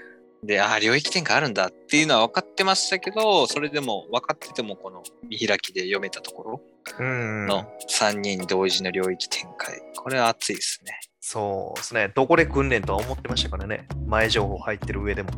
[0.43, 6.61] で、ああ、領域展開あるんだっていうのは分かってましたけど、それでも分かってても、この見開きで読めたところ
[6.99, 7.45] うん。
[7.47, 9.81] の3人同時の領域展開。
[9.97, 10.99] これは熱いですね。
[11.19, 12.11] そうですね。
[12.15, 13.87] どこで訓練とは思ってましたからね。
[14.07, 15.29] 前情報入ってる上でも。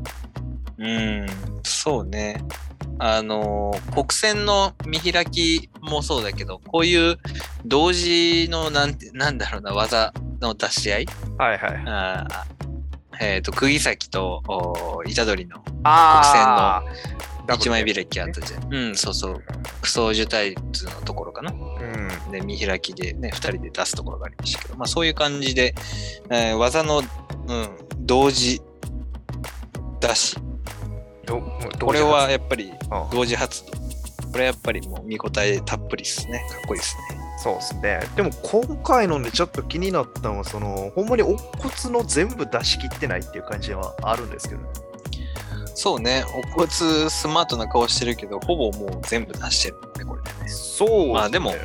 [0.77, 1.25] うん、
[1.63, 2.43] そうね。
[2.99, 7.17] あのー国戦の見開きもそうだけど、こういう
[7.65, 11.05] 同時のなんて、なんだろうな、技の出し合い
[11.37, 11.83] はいはい。
[11.87, 12.70] あー
[13.21, 16.83] えっ、と、釘崎とお虎杖のあ
[17.47, 18.73] あ一枚開きあったじゃん。
[18.73, 19.43] うん、そうそう。
[19.81, 21.51] クソ樹タイツのところかな。
[21.51, 22.31] うん。
[22.31, 25.75] で、見開きでね、二人で出すところがありましたけど、まあそういう感じで、
[26.31, 27.05] えー技の、うん、
[27.99, 28.61] 同時
[29.99, 30.37] 出し。
[31.79, 33.71] これはやっぱりあ同時発動。
[34.31, 36.39] これやっぱりもう見応えたっぷりですね。
[36.49, 37.30] かっこいいですね。
[37.41, 37.99] そうですね。
[38.15, 41.43] でも今回のでちょっと気になったのは、その、ほんまに乙
[41.87, 44.67] 骨の全部出し切ってないっていう感じはあるんですけどね。
[45.73, 46.23] そうね、
[46.55, 50.49] お骨スマートな顔してるけど、ほぼもう全部出してるね、これでね。
[50.49, 51.55] そう、まあでも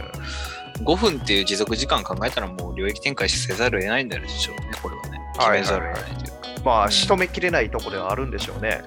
[0.85, 5.21] 5分っていう持続時間考えたらもう領域展開せざるを得ないんだでしょうね、これはね。
[5.39, 6.63] 決めざるを得ないというか。
[6.65, 8.85] まあ、うん仕留めきれないところではあるんでしょうね。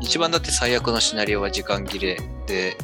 [0.00, 2.76] 一番だって最悪のシナリオは時間切れで、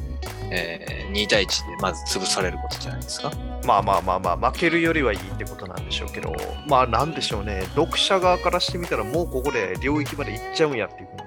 [0.55, 3.31] えー2対1でまず潰されることじゃないですか。
[3.67, 6.35] まあまあまあまあ、負けるよりはいいってことなんでしょうけど、
[6.67, 7.63] まあなんでしょうね。
[7.75, 11.23] 読者側からしてみたら、もうここで領域まで行っちゃうんやっていうふうに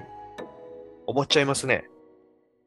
[1.06, 1.84] 思っちゃいますね。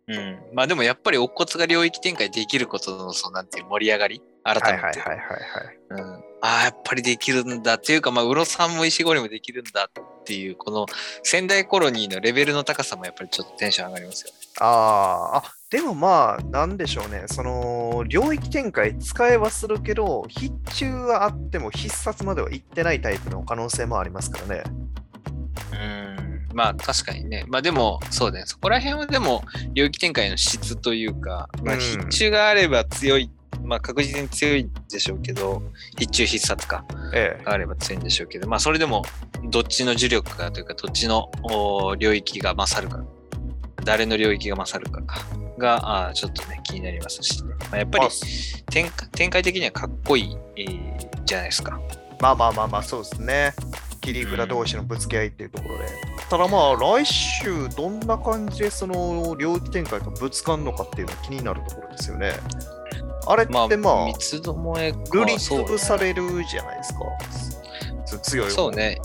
[0.08, 0.40] うん。
[0.54, 4.22] まあでもやっぱり乙骨が領域展開できることの、そうなんていう盛り上がり？
[4.44, 4.66] 改めて。
[4.72, 5.78] はいはいはいはいはい。
[5.90, 10.86] うん、ああ、やっぱりできるんだっていうか、まあ、ウロさんも石森もできるんだっていう、この
[11.24, 14.38] 仙台コロニーのレベルの高さもやっぱりちょっとテンション上がりますよね。
[14.62, 17.26] あーあ、でもまあ、なんでしょうね。
[17.28, 24.64] その、領域展開使えはするけど、必中はあっても必殺までは行ってないタイプの可能性もありますからね。
[25.72, 26.56] うん。
[26.56, 27.46] まあ確かにね。
[27.48, 28.44] まあでも、そうね。
[28.48, 33.30] そこら辺はでも、領域展開の質というか、まあうん必中があれば強い、
[33.64, 35.62] まあ確実に強いんでしょうけど、
[36.00, 36.84] 必中必殺か。
[37.14, 37.44] ええ。
[37.44, 39.04] があれば強いんでしょうけど、まあそれでも、
[39.44, 43.04] どっちの呪力かというか、どっちのお領域が勝るか、
[43.84, 45.26] 誰の領域が勝るかか
[45.58, 47.54] が、あーちょっとね、気になりますしね。
[47.60, 51.80] まあ、やっぱりまあ展開展開的にはかっこいい、えーじゃないですか。
[52.20, 53.54] まあまあまあまあ、そうですね。
[54.02, 55.86] 切り札同士のぶつけ合いっていうところで。
[56.30, 62.34] ただまあ、来週どんな感じでその領域展開がぶつかんのかっていうのが気になるところですよね。
[63.28, 67.00] あれってまあ、まあ、三つどもえか塗りそうつぶされるじゃないですか。
[68.06, 68.72] つ強い方そう。
[68.72, 69.00] ね。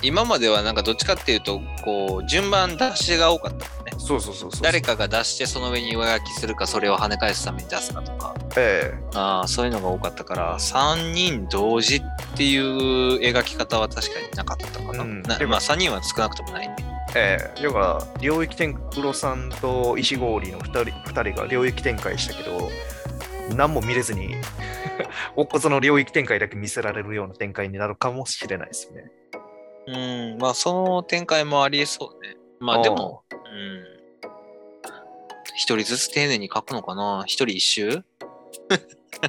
[0.00, 3.66] 今まではなんかどっちかっていうと、こう、順番出しが多かった。
[3.98, 4.62] そうそうそうそう。
[4.62, 8.34] 誰かが出してその上に上書きするか、それを跳ね返すために出すかとか。
[8.56, 12.02] ええああ、そういうのが多かったから、3人同時っ
[12.36, 15.04] ていう描き方は確かになかったかな。
[15.04, 16.76] うんなまあ3人は少なくともないね。
[17.14, 22.70] ええ要は領域展黒さんと石氷の2人二人が領域展開したけど
[23.56, 24.34] 何も見れずに
[25.36, 29.10] おっこその領域展開だけ見せられるような展開になるかもしれないですよね。
[29.86, 32.36] うん、まあその展開もありえそうね。
[32.60, 33.37] まあでも、うん。
[35.56, 37.24] 一人ずつ丁寧に書くのかな？
[37.26, 38.04] 一人一周？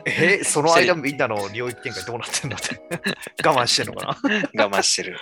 [0.05, 2.79] えその間みんなの領域展開どうなってんのって
[3.43, 4.63] 我慢してんのかな？
[4.65, 5.17] 我慢してる。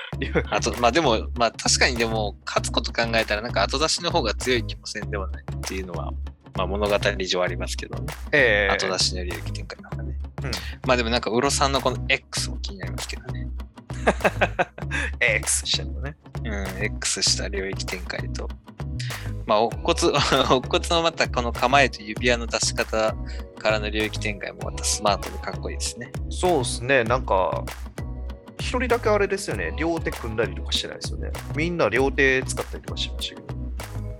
[0.50, 6.12] あと、まあでも、まあ確かにでも、勝つこと考えたら、なんか後出しの方が強い気もせんではないっていうのは、
[6.56, 8.14] まあ物語上ありますけどね。
[8.34, 10.20] ええ後出しの領域展開の方がね。
[10.44, 10.52] うん
[10.86, 13.48] まあでもなんか、ウロさんのこの X も気になりますけどね。
[15.20, 16.16] X してんのね。
[16.44, 18.50] うん、X した領域展開と。
[19.46, 20.00] まあ、乙骨、
[20.56, 23.16] 乙骨のまたこの構えと指輪の出し方
[23.60, 26.12] からの領域展開もまたスマートでかっこいいですね。
[26.30, 27.64] そうですね、なんか、
[28.60, 31.32] 一人だけあれですよね、両手組んだりとかしてないですよね。
[31.56, 33.56] みんな両手使ったりとかしましたけど。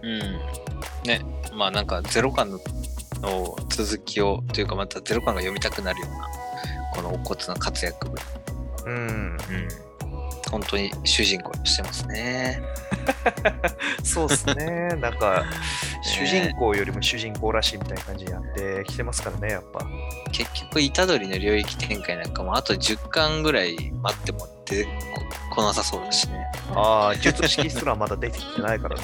[0.04, 0.20] うん。
[1.06, 1.22] ね。
[1.54, 2.60] まあなんかゼロ感の
[3.22, 6.28] の続きを、というかまたゼロ感が読みたくなるような、
[6.94, 8.24] この乙骨の活躍ぶり。
[8.86, 8.94] うん。
[8.94, 9.38] うん。
[10.50, 12.62] 本当に主人公してますね。
[14.04, 15.46] そうですね、なんか、
[16.04, 19.86] 主人公よりも主人公らしいみたいな感じになってきてますからね、やっぱ。
[20.32, 24.92] 結局、虎杖の領域展開なんかもあと10巻ぐらい待っても出てこ
[25.56, 26.46] こなさそうだしね。
[26.76, 29.04] ああ、術式すらまだ出てきてないからね。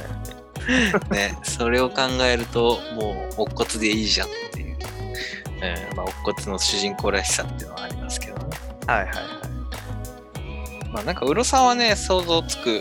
[1.12, 8.58] ね、それを考えると、もう、乙骨でいいじゃんっていう、うん、まあ、乙骨の主人公らしさっていうのはありますけどね。
[8.88, 9.53] はいはいはい。
[10.94, 12.80] まあ、なんか、ウロさんはね、想像つく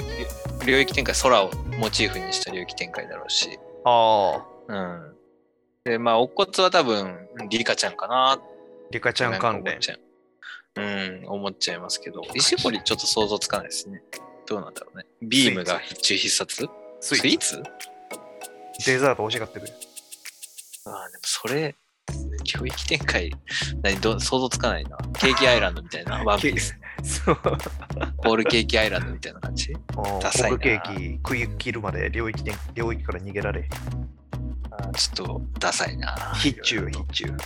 [0.66, 5.14] 領域展開、空をモチーフにした領域展開だろうし、ああ、うん。
[5.84, 8.38] で、まあ、乙骨は多分、リカちゃんかな。
[8.90, 9.78] リカちゃん関連
[10.76, 14.02] ううん、思っちゃいますけど、石堀ちょっと想像つかないですね。
[14.46, 15.06] どうなんだろうね。
[15.22, 16.68] ビームが必中必殺
[17.00, 17.62] スイスイーツ？
[18.86, 19.68] デザート欲しがってる。
[20.86, 21.74] ああ、でもそれ、
[22.42, 23.30] 領域展開、
[23.82, 24.96] 何ど想像つかないな。
[25.18, 26.76] ケーキアイランドみたいな、 ワンピース。
[27.02, 27.34] そう。
[28.18, 33.68] ホールケーキアイランドみたいな感じホダサいなールケーキ食い切るまで領域で領域から逃げられ。
[34.70, 36.14] あーちょっとダサいな。
[36.34, 37.24] 必中、必中。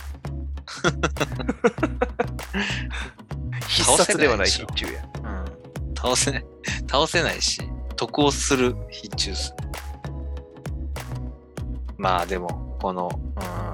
[3.67, 5.03] 必倒せ殺ではない必中や。
[5.23, 5.95] うん。
[5.95, 6.45] 倒せない。
[6.89, 7.61] 倒せないし、
[7.95, 9.57] 得をする必中する。
[11.97, 13.66] まあでも、この、うん、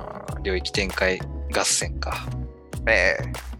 [0.44, 1.20] 領域展開
[1.56, 2.28] 合戦か。
[2.88, 3.54] ええ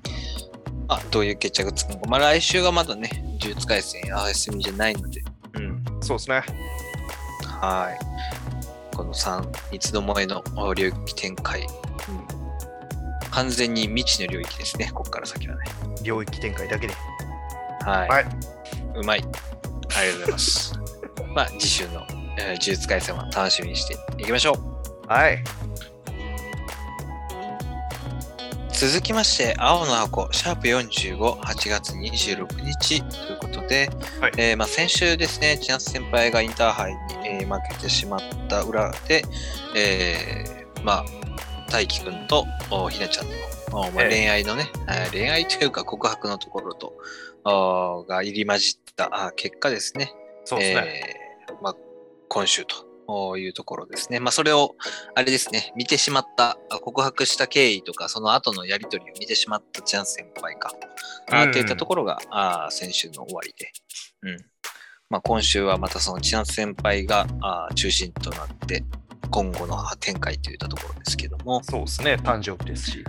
[0.88, 2.10] あ、どういう決着つくのか。
[2.10, 3.10] まあ来週がまだね、
[3.42, 5.24] 呪術廻戦や休みじゃないので、
[5.56, 5.84] うん。
[6.02, 6.44] そうですね。
[7.46, 8.96] はい。
[8.96, 11.62] この3、三つどもえのお領域展開。
[11.62, 11.68] うん、
[13.32, 15.64] 完全に未知の領域ですね、ここから先はね。
[16.04, 16.94] 領域展開だけで。
[17.86, 18.10] はい。
[18.10, 18.26] はい。
[18.96, 19.24] うまい。
[19.96, 20.74] ありがとうございます。
[21.34, 22.06] まあ、次週の、
[22.38, 25.08] えー呪術廻戦は楽しみにしていきましょう。
[25.08, 25.44] はい。
[28.86, 34.32] 続きまして、青の箱、シャープ45、8月26日ということで、はい。
[34.38, 38.20] えーまあ、先週ですね、千夏先輩がインターハイに、えー負けてしまっ
[38.50, 39.24] た裏で、
[39.74, 41.06] えーまあ、
[41.72, 43.32] 大輝くんとおひなちゃんの、
[43.72, 44.10] おまあ、ええ。
[44.10, 46.94] 恋愛のね、えー恋愛というか告白のところと、
[47.46, 50.12] おが入り混じったあ結果ですね、
[50.44, 51.26] そうですね。
[51.48, 51.76] えーまあ、
[52.28, 52.76] 今週と
[53.38, 54.20] いうところですね。
[54.20, 54.76] まあ、それを、
[55.16, 60.74] あれですね、見てしまった、あ告白した経緯とか、その後のやりとりを見てしまったチャン先輩か、
[61.32, 63.72] あうんっていったところが、あ先週の終わりで。
[64.24, 64.38] うん。
[65.10, 68.84] まあ、今週はまたその千夏先輩があ中心となって、
[69.30, 72.16] 今後の展開といったところですけども、そうですね。
[72.16, 73.04] 誕生日ですし。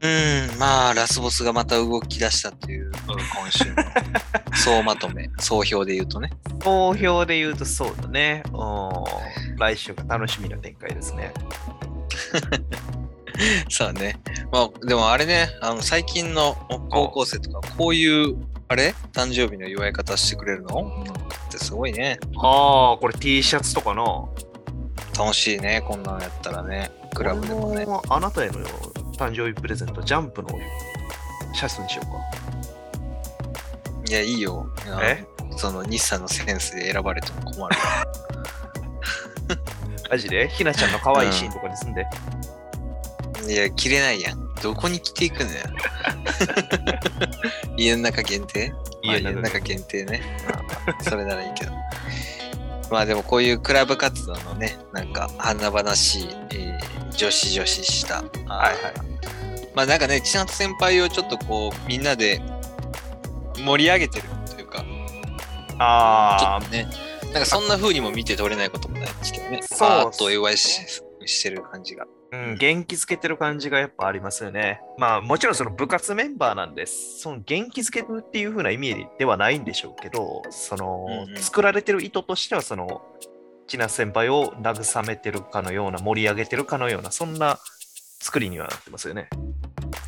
[0.00, 3.74] うん、まあ、ラスボスがまた動き出したという、うん今週の
[4.54, 6.30] 総まとめ、総評で言うとね。
[6.60, 8.42] 投票で言うとそうだね。
[8.52, 9.56] うん。
[9.56, 11.32] 来週が楽しみな展開ですね。
[13.70, 14.18] そうね。
[14.52, 16.56] まあ、でもあれね、あの最近の
[16.90, 18.36] 高校生とか、こういう、
[18.68, 18.94] あれ？
[19.12, 21.04] 誕生日の祝い方してくれるの？
[21.48, 22.18] ってすごいね。
[22.36, 24.04] ああ、これ T シャツとかな。
[25.18, 26.90] 楽しいね、こんなのやったらね。
[27.14, 27.86] クラブでもね。
[28.08, 28.60] あなたへの
[29.18, 30.48] 誕生日プレゼント、ジャンプの
[31.52, 32.12] シャツにしようか。
[34.08, 34.66] いや、いいよ。
[35.02, 35.24] え？
[35.56, 37.76] その日産のセンスで選ばれても困る。
[40.08, 40.48] マジで？
[40.48, 42.06] ひなちゃんの可愛いシーンとかに住んで。
[43.52, 44.54] いや、着れないやん。
[44.62, 45.56] どこに着ていくのよ。
[47.76, 48.72] 家の中限定？
[49.04, 50.22] まあ家の中限定ね。
[50.48, 51.72] まあまあそれならいいけど。
[52.90, 56.67] まあでもこういうクラブ活動のね、なんか華々しい、えー
[57.16, 58.16] 女子女子した。
[58.16, 58.74] はいはい。
[59.74, 62.40] まあなんかね、千夏先輩をちょっとこう、みんなで
[63.56, 64.86] 盛り上げてるというか、ちょ
[65.78, 66.88] あっとね、
[67.26, 69.60] なんかそんな風にも見て取れないこともないですけどね。
[69.62, 72.04] そうパーッとお祝いししてる感じが。
[72.32, 74.80] あ、うん、元気づけてる感じがやっぱありますよね。
[74.98, 77.20] まあもちろんその部活メンバーなんです。
[77.20, 83.02] その元気づけるっていう風な意味ではないんでしょうけど、その、うんうん作られてる意図としてはその、
[83.68, 87.58] 千奈先輩を慰めてるかのような、盛り上げてるかのような、そんな
[88.20, 89.28] 作りにはなってますよね。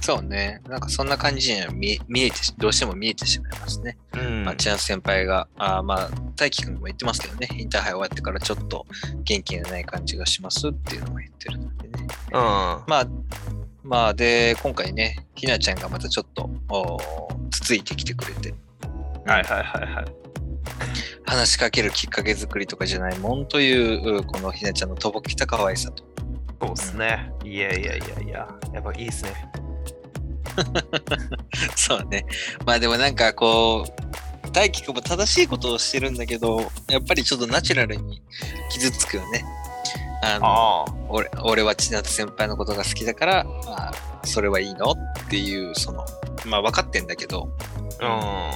[0.00, 0.60] そうね。
[0.66, 3.98] なんかそんな感じには見見えてし、どうしても見えてしまいますね。
[4.14, 8.86] うんまあ、千夏先輩が、あーまあ、大輝くんも言ってますけどね、インターハイ終わってからちょっと
[9.22, 12.06] 元気がない感じがしますっていうのも言ってるのでね。
[12.32, 12.40] うん。
[12.40, 13.06] まあ、
[13.82, 16.50] まあ、で、今回ね、ひなちゃんがまたちょっと、
[17.50, 18.54] つついてきてくれて、
[19.26, 20.04] はいはいはいはい。
[21.24, 26.04] 話しかけるきっかけ作りとかじゃないもんという、うこのひなちゃんのとぼけた可愛さと。
[26.60, 27.32] そうですね。
[27.44, 29.50] いやいやいやいや、やっぱいいですね。
[31.76, 32.26] そうね。
[32.66, 38.22] まあでもなんかこう、大輝くんも正しいことをしてるんだけど、やっぱりちょっとナチュラルに
[38.70, 39.44] 傷つくよね。
[40.22, 41.06] あの。
[41.08, 43.92] 俺俺は千夏先輩のことが好きだから、あ
[44.24, 44.90] それはいいの？
[44.90, 44.96] っ
[45.28, 46.04] ていう、その、
[46.46, 47.48] まあ分かってんだけど、
[48.00, 48.50] うん。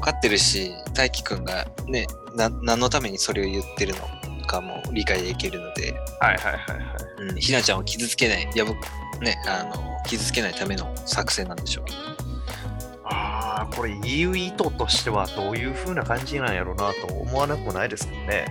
[0.00, 7.28] 分かってるし、大輝くんがね、な何のためにそれを言ってるのかも理解できるので、はいはいはいはい。
[7.28, 8.76] うん、ひなちゃんを傷つけない、いや僕、
[9.22, 11.98] ね、あの、傷つけないための作戦なんでしょうけど。
[13.04, 18.46] ああ、これ言う意図としてはどういう風な感じなんやろうなと思わなくもないですけどね。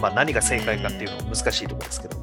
[0.00, 2.16] まあ何が正解かっていうのは難しいところですけど。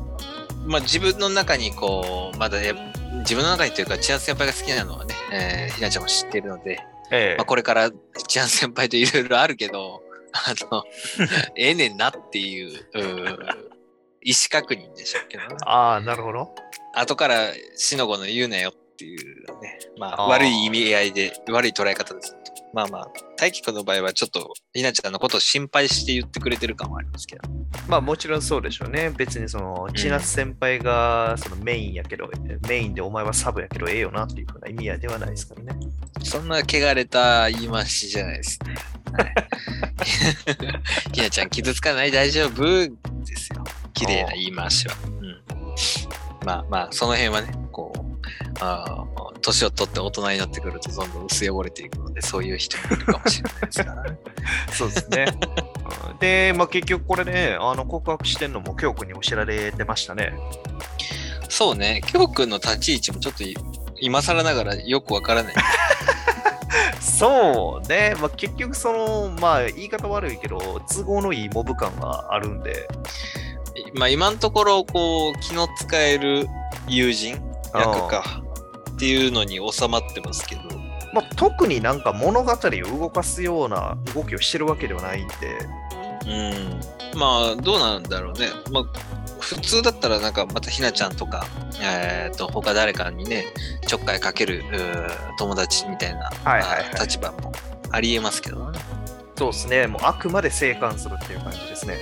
[0.65, 2.73] まあ自分の中にこう、まだや
[3.19, 6.79] 自分の中にというか、千夏先輩が好きなのはね、えーひなちゃんも知ってるので、
[7.11, 7.91] ええまあ、これから
[8.27, 10.01] 千夏先輩といろいろあるけど、
[10.31, 10.83] あの、
[11.55, 12.79] ええねんなっていう、
[14.23, 15.55] 意思確認でしょうけどね。
[15.65, 16.55] ああ、なるほど。
[16.93, 22.37] 後からしのごの言うなよっっていうね、まあ、悪い意味合いで、悪い捉え方です。
[22.73, 27.41] まあまあ、大輝くんの場合はちょっと、ひなちゃんのことを心配して言ってくれてる感はありますけど。
[27.87, 29.09] まあもちろんそうでしょうね。
[29.17, 32.29] 別にその、千夏先輩がそのメインやけど、
[32.69, 35.79] メインでお前はサブやけどええよなっていうふうな意味合いではないですからね。
[36.23, 38.75] そんな汚れた言い回しじゃないですね。
[39.13, 39.35] はい、
[41.11, 42.63] ひなちゃん傷つかない大丈夫？
[43.25, 43.63] ですよ。
[43.93, 44.95] 綺麗な言い回しは。
[45.03, 48.10] うん、まあまあ、その辺はね、こう、
[48.59, 54.17] あー年を取って大人になってくるとどんどん薄汚れていくので、そういう人もいるかもしれないですからね。
[54.73, 55.25] そうですね。
[56.11, 60.33] うんで、まあ結局これね、あの告白してんのも京子に教えられてましたね。
[61.49, 63.55] そうね、きょうくんの立ち位置もちょっとい
[63.99, 65.53] 今更ながらよくわからない。
[67.01, 72.87] そうね、まあ、結局その、まあ言い方悪いけど、都合のいいモブ感があるんで、
[73.93, 76.47] まあ今のところ、こう、気の使える
[76.87, 77.41] 友人、
[77.73, 78.41] 役か、
[78.91, 80.61] っていうのに収まってますけど、
[81.13, 85.33] まあ、特になんか物語を動かすような動きをしてるわけではないんで、
[86.25, 87.19] うん。
[87.19, 88.47] まあ、どうなんだろうね。
[88.71, 88.83] まあ、
[89.39, 91.45] 普通だったら、なんか、またひなちゃんとか、
[91.81, 93.45] えっ、と、他誰かにね、
[93.87, 94.63] ちょっかいかける
[95.37, 97.51] 友達みたいな、はいはいはいまあ立場も
[97.89, 98.79] ありえますけどね。
[99.35, 101.97] そうですね、もうあくまで生還するっていう感じですね。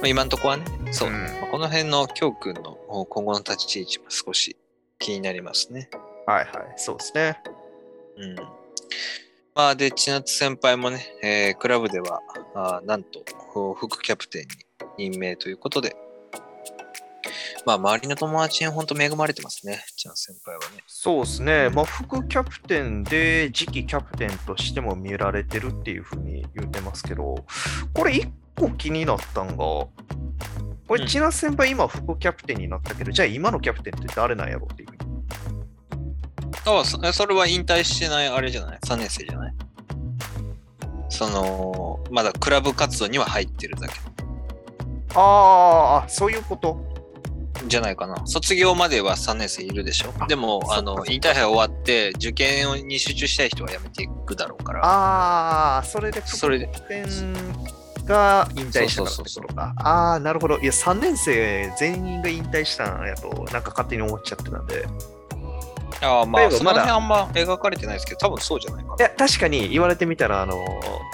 [0.00, 1.10] まあ、今のところはね、そう。
[1.10, 4.56] うんまあこの辺のきょうくんのお今後の立ち位置も少し
[5.02, 5.90] 気になりますね。
[6.26, 7.38] はいはい、そうですね。
[8.16, 8.36] うん。
[9.54, 12.20] まあ、で、千夏先輩もね、えークラブでは、
[12.54, 13.22] あーなんと、
[13.54, 14.46] お副キャプテン
[14.96, 15.96] に任命ということで、
[17.66, 20.84] まあ、周りの友達に本当恵まれてますね、千夏先輩はね。
[20.86, 27.44] そうですね、まあ、副キャプテンで次期キャプテンとしても見られてるっていうふうに言ってますけど、
[27.92, 29.64] これ一個気になったんが、
[30.92, 34.88] これ、うん千夏先輩今副キャプテンになったけど、じゃあ今のキャプテンって誰なんやろっていう。
[36.66, 39.54] ああ、それは引退してないあれじゃない ?3 年生じゃない？
[41.08, 43.94] その、まだクラブ活動には入ってるだけ
[45.14, 46.78] あーあ、そういうこと？
[47.68, 48.26] じゃないかな。
[48.26, 50.12] 卒業までは3年生いるでしょ？
[50.20, 54.80] あでも、あの引退杯終わって、受験に集中したい人は辞めていくだろうから。
[54.84, 57.10] ああ、それでそれでャプテン
[58.04, 59.74] が引退したからってことか。
[59.76, 60.58] ああ、なるほど。
[60.58, 64.86] いや、3年生全員が引退したんやと、なんか勝手に思っちゃってたんで。
[66.00, 70.58] ああ、まあ、その辺あんま描かれてないですけど、多分そうじゃないかいや、確かに言われてみたら、あの、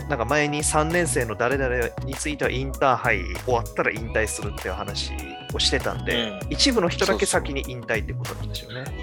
[0.09, 5.13] なんか前に3年生の誰々についてはインターハイ終わったら引退するっていう話
[5.53, 8.81] をしてたんで、うん一部の人だけそうそう先に引退ってことなんですよね。
[8.81, 8.87] な。
[8.87, 8.95] そう、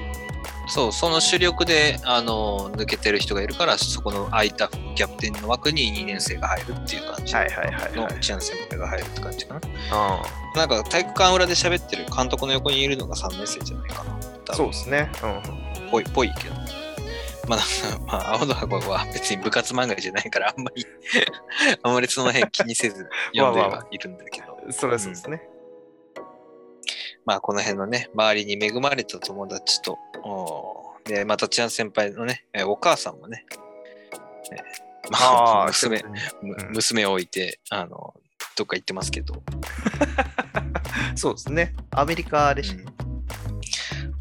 [0.67, 9.61] その主力で、あの、抜けてる人がいるから、そこの空いたキャプテンの枠に2年生が入るっていう感じはいはいはいはいのチャン先輩が入るって感じかな。
[9.91, 10.21] あ
[10.55, 14.19] なんか体育館裏で喋ってる監督の横にいるのが3年生じゃないかな。
[14.53, 15.11] そうですね。
[15.23, 15.89] うん。
[15.91, 16.55] ぽい、ぽいけど。
[17.47, 17.59] まあ、
[18.07, 20.85] まあ、青の箱は別に部活漫画じゃないから、あんまり、
[21.83, 24.57] あんまりその辺気にせず 読んではいるんだけど。
[24.71, 25.41] それはそうですね。
[27.25, 29.97] まあ、この辺のね、周りに恵まれた友達と、
[31.05, 33.45] で、また千奈先輩のね、えーお母さんもね、
[34.51, 36.49] えーまあ、あ 娘、うん。
[36.49, 38.13] む娘を置いて、あの、
[38.55, 39.43] どっか行ってますけど、
[41.15, 41.73] そうですね。
[41.91, 42.85] アメリカでしたね。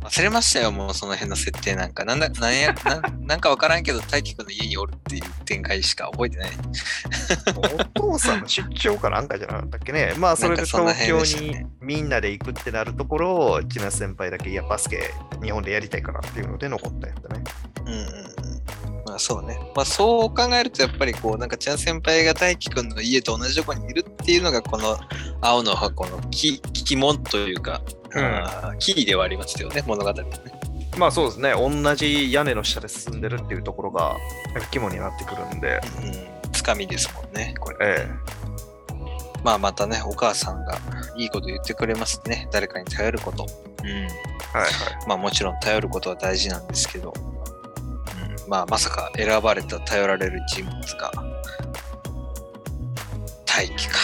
[0.05, 2.05] 忘れましたよ、もうその辺の設定なんか。
[2.05, 6.51] なんだ、なんや、 なんなんかわからんけど、大輝くんの家におるっていう展開しか覚えてない。
[7.57, 10.13] お父さんの出張かなんかじゃなかったっけね。
[10.19, 15.11] まあ、それで東京にみんなで行くってなるところを、千奈先輩だけ、いや、バスケ
[15.43, 17.45] 日本でやりたいからっていうので残ったんやったね。
[17.87, 18.64] うんうんうん。
[19.07, 19.59] まあそうね。
[19.75, 24.99] まあそう考えるとやっぱりこうなんかちゃん先輩が大輝くんの家と同じとこにいるっていうのがこの
[25.41, 27.81] 青の箱のキ肝というか、
[28.15, 30.31] うんキーではありますよね、物語のね。
[30.97, 31.53] まあそうですね。
[31.53, 34.17] 同じ屋根の下で進んでるっていうところが、
[34.71, 35.81] 肝になってくるんで、
[36.45, 36.53] うん。
[36.53, 37.77] つかみですもんね、これ。
[37.81, 38.09] え
[39.43, 40.79] まあまたね、お母さんが
[41.17, 42.49] いいこと言ってくれますね。
[42.53, 43.47] 誰かに頼ること。
[43.83, 43.89] うん。
[43.89, 43.93] え
[44.53, 44.71] はいはい。
[45.09, 47.34] まあもちろん頼ることは大事なんですけど、うん、
[48.49, 51.13] まあまさか選ばれた頼られる人物が
[53.47, 53.95] 大輝か。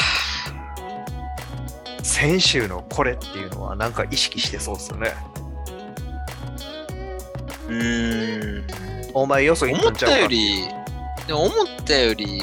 [2.03, 5.13] 先週のこれっていうのは、なんか意識してそうっすよね。
[7.69, 8.67] うーん。
[9.15, 10.17] お前よそ行っ思ったんちゃうか？
[10.17, 10.65] たより、
[11.27, 12.43] でも思ったより、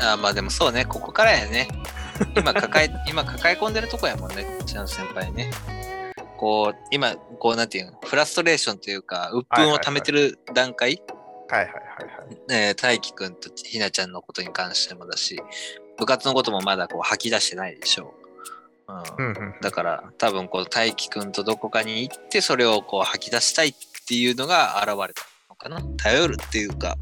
[0.00, 1.68] あまあでもそうね、ここからやね。
[2.36, 5.50] 今抱え、 今抱え込んでるとこやもんね、チャンス先輩ね。
[6.36, 11.19] こう、今、こうなんていうの、フラストレーションというか、鬱憤を溜めてる段階、はいはいはい
[11.50, 11.72] はい。
[12.50, 15.40] えー大輝くんとひなちゃんのことに関してもだし、
[15.98, 18.14] 部活のこともまだこう吐き出してないでしょ
[18.88, 18.92] う。
[18.92, 19.54] うんうんうん。
[19.60, 25.80] だから多分こう大輝くんとどこかに行ってそれをこう吐き出したいっっていうのが現れたのかな。
[25.96, 26.96] 頼るっていうか、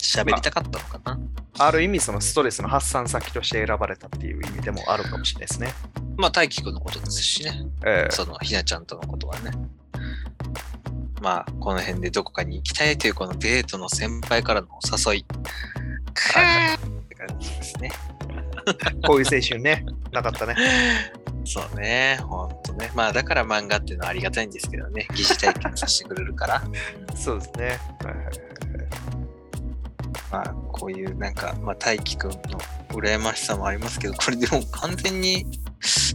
[0.00, 1.20] 喋りたかったのかな。
[1.60, 5.72] ある意味、そのストレスの発散先として選ばれたっていう意味でもあるかもしれないですね。
[6.16, 7.52] まあ、大輝くんのことですしね。
[7.86, 9.52] ええそのひなちゃんとのことはね。
[11.22, 15.20] まあ、この辺でどこかに行きたいというこのデートの先輩からのお誘い。
[15.20, 15.24] っ
[17.08, 17.90] て感じですね。
[19.06, 20.56] こういう青春ね、 なかったね。
[21.44, 22.90] そうね、ほんとね。
[22.94, 25.06] まあ、だから漫画っていうのはありがたいんですけどね。
[25.14, 26.62] 疑似体験させてくれるから。
[27.14, 27.64] そうですね。
[28.04, 28.52] はいはいはい
[30.32, 32.36] まあ、こういうなんか、まあ、大輝くんの
[32.88, 35.46] 羨ましさもありますけど、これでも完全に、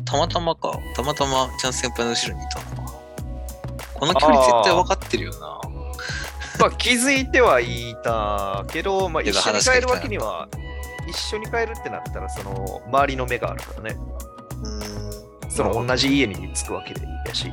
[0.05, 0.77] たまたまか。
[0.95, 2.96] たまたま、ちゃん先輩の後ろにいたのか。
[3.99, 5.59] この距離絶対分かってるよな。
[6.59, 10.47] まあ、気づいてはいたけど、まあ、一緒に帰るわけには、
[11.07, 13.97] 一緒に帰るってなったら、その周りの目があるからね。
[14.63, 15.51] うーん。
[15.51, 17.51] その同じ家に着くわけでやし。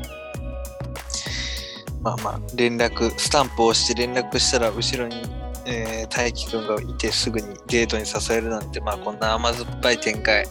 [2.03, 5.23] まあまあ、連絡、スタンプを押して連絡したら、後ろに、
[5.67, 10.47] えー、大輝くんがいてすぐにデートに誘えるなんて、まあ、こんな甘酸っぱい展開。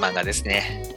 [0.00, 0.96] 漫画ですね。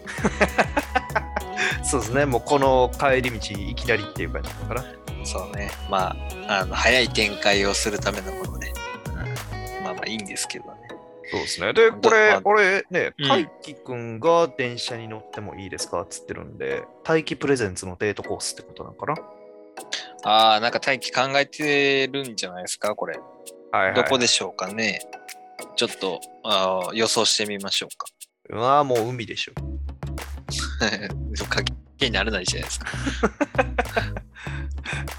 [1.94, 2.26] そうですね。
[2.26, 4.84] もうこの帰り道、いきなりっていう感じだから。
[5.24, 5.70] そうね。
[5.92, 6.16] ま
[6.48, 8.74] あ、あの早い展開をするためのものね。
[9.10, 10.72] うん、まあまあいいんですけどね。
[11.30, 11.72] そうですね。
[11.72, 19.16] で、これまあ、俺ね、うん大輝くんが電車に乗ってもいいですかっつってるんで、大輝プレゼンツのデートコースってことなのかな？
[20.24, 23.20] ああ、なんか大輝考えてるんじゃないですか、これ。
[23.72, 23.94] はい、はい。
[23.94, 25.00] どこでしょうかね？
[25.76, 28.08] ちょっとあー予想してみましょうか。
[28.50, 29.52] うわーもう海でしょ。
[31.38, 31.64] 関
[32.04, 32.88] 係にならないじゃないですか。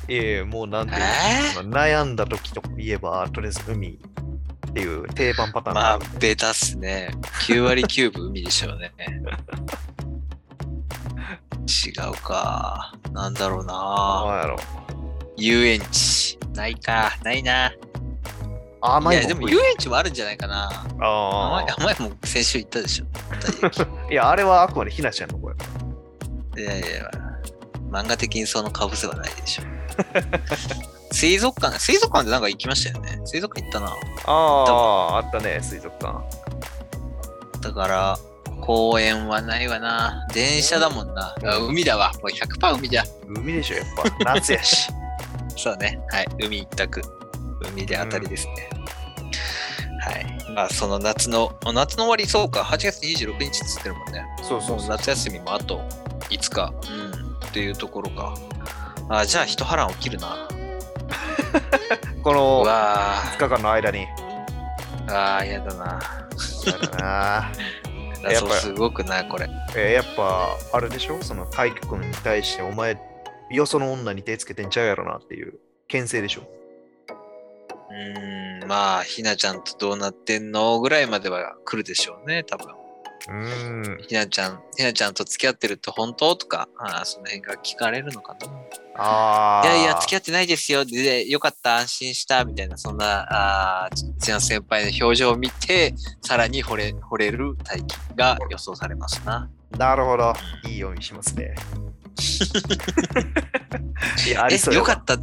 [0.09, 1.01] いえいえ、もうなんていう
[1.68, 3.99] 悩んだ時といえば、とりあえず海
[4.68, 7.11] っていう定番パターンまあが、ベタっすね。
[7.47, 8.93] 9割9分海でしょうね。
[11.66, 12.93] 違うか。
[13.12, 14.24] なんだろうな。
[14.26, 14.57] なんやろ。
[15.37, 16.39] 遊園地。
[16.55, 17.16] ないか。
[17.22, 17.72] ないな。
[18.80, 20.68] 甘いいや、でも遊園地もあるんじゃないかな。
[20.99, 23.07] 甘いあ甘いも先週言ったでしょ。
[24.12, 25.55] いや、あれはあくまでひなちゃんの声。
[26.57, 27.11] いやいや、
[27.91, 29.63] 漫画的にそのかぶせはないでしょ。
[31.13, 33.21] 水族館、水族館でなんか行きましたよね。
[33.25, 33.97] 水族館行ったな。
[34.27, 36.25] ああ、あったね、水族館。
[37.61, 38.19] だから、
[38.61, 40.27] 公園はないわな。
[40.33, 41.35] 電車だもんな。
[41.45, 42.13] あ海だわ。
[42.15, 43.05] もう100%海だ。
[43.29, 43.87] 海でしょ、やっ
[44.25, 44.33] ぱ。
[44.35, 44.91] 夏やし。
[45.57, 46.01] そうね。
[46.11, 46.27] はい。
[46.41, 47.03] 海一択。
[47.73, 48.69] 海で当たりですね。
[50.01, 50.44] はい。
[50.55, 52.61] まあ、その夏の、夏の終わり、そうか。
[52.61, 54.25] 8月26日っつってるもんね。
[54.43, 55.81] そうもう夏休みもあと
[56.31, 56.73] 5日。
[56.91, 57.47] うん。
[57.49, 58.35] っていうところか。
[59.09, 60.49] あ、じゃあ一波乱起きるな。
[62.19, 64.07] うこのわ2日間の間に。
[64.07, 64.07] ー。
[65.09, 66.01] あー、やだな。
[66.67, 67.53] やだな
[68.33, 69.49] やっぱすごくな、これ。
[69.77, 71.23] えーやっぱ、あれでしょ？
[71.23, 72.97] その大輝くんに対して、お前、
[73.51, 75.55] よその女に手つけてんちゃうやろなっていう、
[75.89, 76.43] 牽制でしょ？
[77.95, 80.81] うーん、まあ、ひなちゃんとどうなってんの？
[80.81, 82.67] ぐらいまでは来るでしょうね、多分。
[82.67, 84.03] うーん。
[84.03, 86.35] ひなちゃん、ひなちゃんと付き合ってるって本当？
[86.35, 88.49] とか、あーその辺が聞かれるのかな？
[88.97, 89.67] ああ。
[89.67, 90.85] いやいや、付き合ってないですよ。
[90.85, 93.27] で、よかった、安心した、みたいな、そんな、
[93.85, 99.51] あーちの先輩の表情を見て、さらに惚れ、惚れる大気が予想されますな。
[99.77, 100.33] なるほど。
[100.69, 101.55] いい読みしますね。
[104.27, 105.19] いや、ありそうえ、やよかった、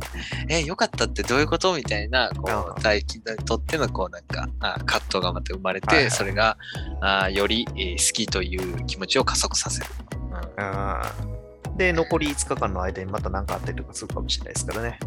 [0.49, 6.11] え、よかったってどういうことみたいな、こう大気にとっての、こう、なんか、あー葛藤がまた生まれて、はいはい。
[6.11, 6.57] それが、
[7.01, 9.87] あーより、えー好きという気持ちを加速させる。
[10.57, 10.63] うん。
[10.63, 11.41] うん
[11.77, 14.99] で、残り5日間の間にまた何かあったりとかするかもしれないですからね。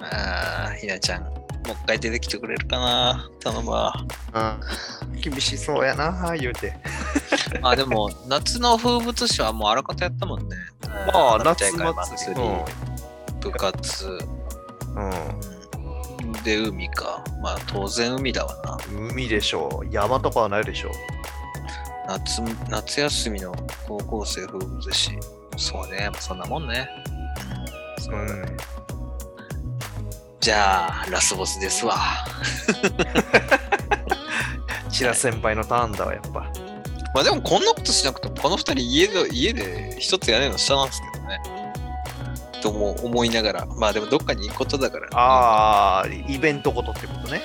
[0.00, 1.30] あーひなちゃん、も
[1.68, 3.94] う一回出てきてくれるかな頼むわ。
[4.34, 4.38] う
[5.16, 5.20] ん。
[5.20, 6.74] 厳しそうやな、言うて。
[7.62, 10.56] あ、でも、夏の風物詩はもうあらかたやったもんね。
[11.12, 12.40] まあ、夏祭り。
[13.40, 14.06] 部活、
[14.94, 15.10] うん。
[15.10, 15.60] うん
[16.44, 17.22] で、海か。
[17.42, 18.78] まあ、当然海だわな。
[18.92, 19.10] うん。
[19.10, 19.86] 海でしょう。
[19.90, 20.92] 山とかはないでしょう。
[22.06, 23.54] 夏、夏休みの
[23.86, 25.10] 高校生風物詩。
[25.56, 26.88] そうね、やっぱそんなもんね。
[27.98, 28.56] うん、そうだね。
[30.40, 31.94] じゃあ、ラスボスですわ。
[34.90, 36.40] チラ先輩のターンだわ、やっぱ。
[37.14, 41.40] まあでもこんなことしなくても、この二人家で、家で一つ屋根の下なんですけどね。
[42.62, 43.66] とも思いながら。
[43.66, 45.08] まあでもどっかに行くことだから。
[45.12, 47.42] ああ、イベントごとってことね。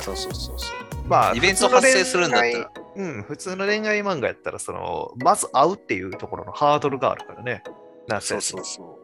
[0.00, 1.08] そうそうそうそう。
[1.08, 2.70] まあ、イベント発生するんだったら。
[2.94, 7.64] うん、普通の恋愛漫画やったら、その、まず会うっていうところのハードルがあるからね。
[8.06, 9.02] 夏そうそうそう。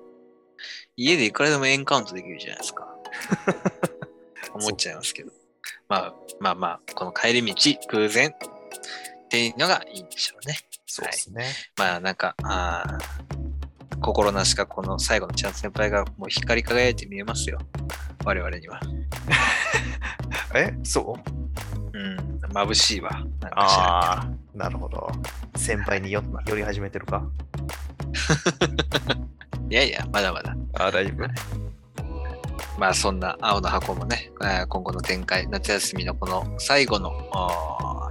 [0.96, 2.97] 家でいくらでもエンカウントできるじゃないですか。
[4.54, 5.32] 思っちゃいますけど。
[5.88, 10.58] まあまあまあ、この帰り道、偶然っていうのがいいんでしょうね。
[10.86, 11.46] そうですね。
[11.76, 17.58] まあなんか、あー心なしかこの最後のチャンス先輩がもう光り輝いて見えますよ。
[18.24, 18.80] 我々には。
[20.54, 20.72] え？
[20.84, 21.16] そ
[21.92, 21.98] う？
[21.98, 23.10] うん、眩しいわ。
[23.40, 25.10] なああ、なるほど。
[25.56, 27.26] 先輩によ寄り始めてるか
[29.68, 30.54] いやいや、まだまだ。
[30.74, 31.67] ああ、大丈夫。
[32.78, 37.12] まあそんな青の箱もね、えー今後の展開、夏休みのこの最後の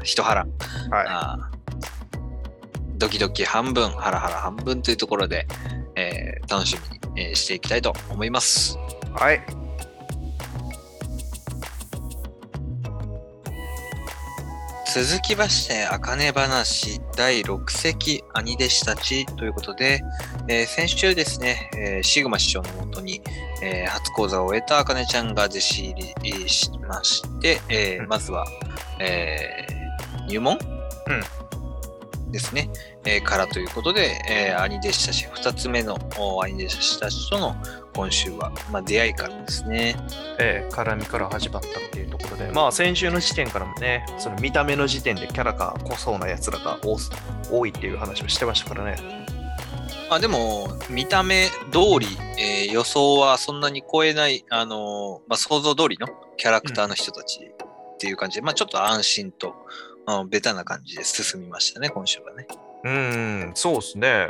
[0.04, 1.58] 一腹、はい。
[2.98, 5.48] ドキドキ半分、ハラハラ半分というところで、
[5.96, 8.78] えー楽しみに、えーしていきたいと思います。
[9.14, 9.42] はい。
[14.94, 20.02] 続きまして、あかね話第6席兄弟子たちということで、
[20.48, 23.22] えー先週ですね、えーシグマ師匠のもとに、
[23.62, 28.46] えー初講座を終えたあかねちゃんが弟子入りしまして、えーうんまずは、
[29.00, 30.58] えー入門、
[32.32, 32.70] ですね、
[33.06, 37.56] えーからということで、えー兄弟子たち、2つ目のお兄弟子たちとの
[37.96, 39.96] 今週は、まあ、出会いからですね。
[40.40, 46.78] えー絡みから始まったっていうところで、まあ先週の時点からもね、その見た目の時点でキャラが濃そうなやつらが
[47.50, 49.27] 多いっていう話をしてましたからね。
[50.10, 52.08] まあでも、見た目通り、
[52.40, 59.50] えー予想はそんなに超えない、あのーまあ、想像通りのキャラクターの人たちっていう感じで、まあちょっと安心と、
[60.08, 62.48] うんベタな感じで進みましたね、今週はね。
[62.84, 64.30] うーん、そうですね。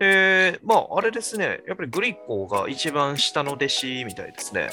[0.00, 4.70] で、まああれですね、やっぱりグリコが一番下の弟子みたいですね。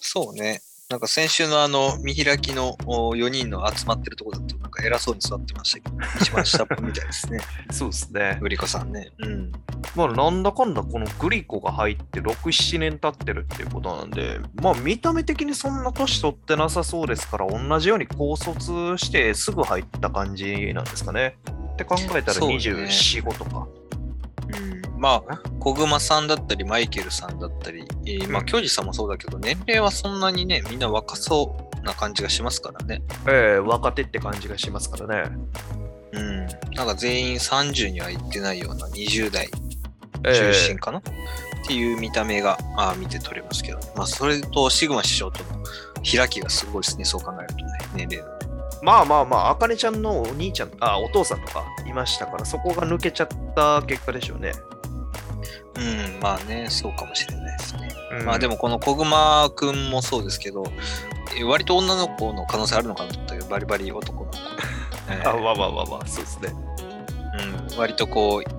[0.00, 0.60] そうね。
[0.88, 7.40] なんか先週のあの見開きの4人の集まってるところだとなんか偉そうに座ってましたけど、一番下っぽみたいですね。
[7.72, 8.38] そうですね。
[8.40, 9.10] グリコさんね。
[9.18, 9.50] うん。
[9.96, 21.36] まあなんだかんだこのグリコが入って6、7年経ってるっていうことなんで、まあ見た目的にそんな年取ってなさそうですから、同じように高卒してすぐ入った感じなんですかね。
[21.72, 23.66] って考えたらそうね24、5とか。
[24.56, 33.02] うん、まあ、小熊さんだったり、マイケルさんだったり、えーまあ、うん京二さんもそうだけど、年齢はそんなにね、みんな若そうな感じがしますからね。
[33.28, 35.36] ええ若手って感じがしますからね。
[36.12, 36.46] うん。
[36.74, 39.48] なんか全員30には行ってないような20代
[40.24, 41.02] え中え心かな、っ
[41.66, 45.62] ていう見た目があー見て取れますけど、まあ、それとシグマ師匠との
[46.04, 48.36] 開きがすごいですね、そう考えるとね、年齢の。
[48.82, 54.52] まあまあまあ、あかねちゃんのお兄ちゃん、あ、お父さんとかいましたから、そこが抜けちゃった結果でしょうね。
[55.76, 57.88] うん、まあね、そうかもしれないですね。
[58.18, 60.64] うんまあでもこの小熊くんもそうですけど、
[61.38, 64.38] え割と女の子の可能性あるのかなと思ったけど、バリバリ男の子。
[65.10, 66.52] えーあ、まあまあまあまあ、そうですね。
[67.70, 68.50] うん、割とこう、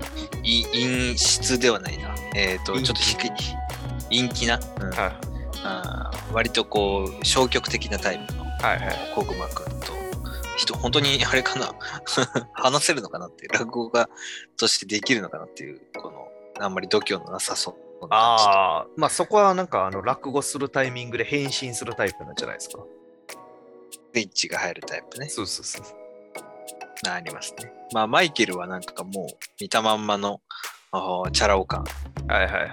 [0.44, 2.16] い陰湿ではないな。
[2.36, 3.32] えっ、と、陰気ちょっと低い。
[4.10, 5.20] 陰気な、うんは
[5.64, 9.12] あー割とこう、消極的なタイプのいはいはい。
[9.16, 9.94] 小熊くんと、
[10.58, 11.74] 人、本当にあれかな
[12.54, 14.10] 話せるのかなっていう、落語家
[14.58, 16.27] としてできるのかなっていう、この、
[16.60, 22.84] あんまり度胸のなさそうな感じとああ、まあそこはなんかあの落語するタイミングで変身するタイプなんじゃないですか。
[24.14, 25.30] スイッチが入るタイプね。
[25.30, 25.86] そうそうそう。
[27.08, 27.72] あありますね。
[27.94, 30.42] まあ、マイケルはなんかもう見たまんまの
[31.32, 31.86] チャラ男感。
[32.28, 32.72] はいはいはいはい。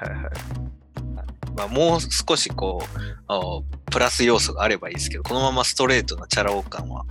[1.57, 7.05] まあ、もう少しこうプラス要素があればいいですけど、このままストレートなチャラ男感は、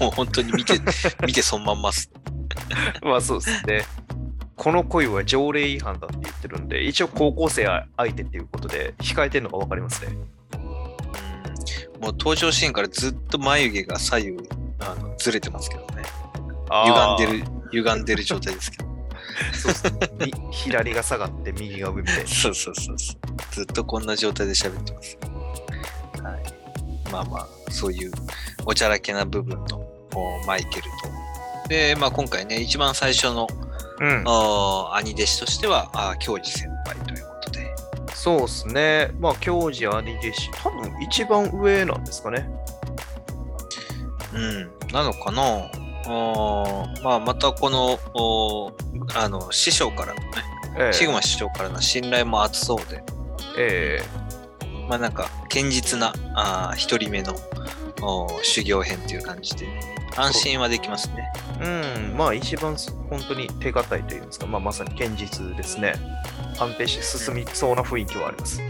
[0.00, 0.80] もう本当に見て、
[1.24, 2.10] 見てそのまんまっす。
[3.02, 3.84] まあそうですね。
[4.56, 10.12] この恋は条例違反だって言ってるんで、一応高校生相手っていうことで控えてるのが分かりますね。
[10.12, 10.36] うん
[12.00, 14.48] もう登場シーンからずっと眉毛が左右
[14.80, 16.02] あのずれてますけどね。
[16.68, 18.86] 歪んでる、歪んでる状態ですけど。
[19.52, 20.10] そうですね。
[20.26, 22.26] み左が下がって右が上みたいな。
[22.28, 23.18] そうそうそうそう。
[23.50, 25.18] ずっとこんな状態で喋ってます。
[26.22, 27.10] はい。
[27.10, 28.12] まあまあ、そういう
[28.64, 29.78] おちゃらけな部分の
[30.14, 30.82] おマイケル
[31.62, 31.68] と。
[31.68, 33.46] で、まあ今回ね、一番最初の
[34.00, 34.24] うん。
[34.26, 37.74] お兄弟子としては、あ京二先輩ということで。
[38.14, 39.10] そうですね。
[39.18, 42.48] まあ、教授兄弟子、多分一番上なんですかね。
[44.34, 44.70] うん。
[44.92, 45.42] なのかな
[46.08, 48.72] おーまあまたこの、お
[49.14, 50.26] あの、師匠からのね、
[50.78, 53.02] ええシグマ師匠からの信頼も厚そうで、
[53.58, 54.00] え
[54.88, 57.34] まあなんか、堅実な、あー一人目の
[58.02, 59.66] お修行編っていう感じで、
[60.16, 61.32] 安心はできますね。
[61.60, 62.16] えうん。
[62.16, 62.76] まあ、一番
[63.10, 65.94] 本当に手堅いといいますか、まあ、まさに堅実ですね。
[66.58, 68.60] 安定して進みそうな雰囲気はあります。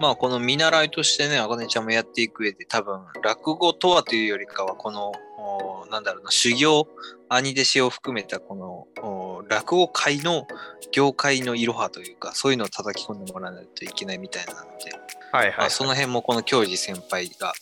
[0.00, 6.86] まあこの見習いとしてね、あかねちゃんもやっていく上で多分落語とはというよりかはこの、おなんだろうな、修行、
[7.28, 10.46] 兄弟子を含めたこのお落語界の
[10.92, 14.92] 業界のいろはというか、そういうのを叩き込んでもらわないといけないみたいなので、
[15.32, 17.52] はいはい、まあ、その辺もこの教授先輩が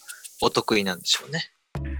[0.43, 1.55] お得意なんでしょうね。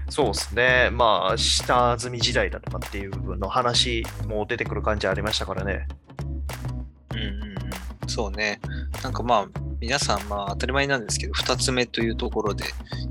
[0.09, 0.89] そうですね。
[0.91, 5.87] まあ、下積み時代だとかっていう部分の話も出てくる感じありましたからね。
[7.13, 8.09] ううんうんうん。
[8.09, 8.59] そうね。
[9.03, 9.47] なんかまあ、
[9.79, 12.65] 皆さんまあ当たり前なんですけど、二つ目というところで、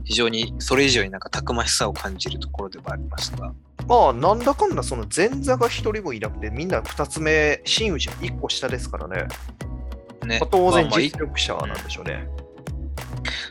[0.05, 3.53] 非常にそれ以上になんかたくましさを感じるところではありましたが。
[3.87, 9.29] まあ、なんだかんだその前座が一人もいなくて、みんな二つ目、真打ちの一個下ですからね。
[10.27, 12.27] ねまあ、当然まあまあ実力者なんでしょうね。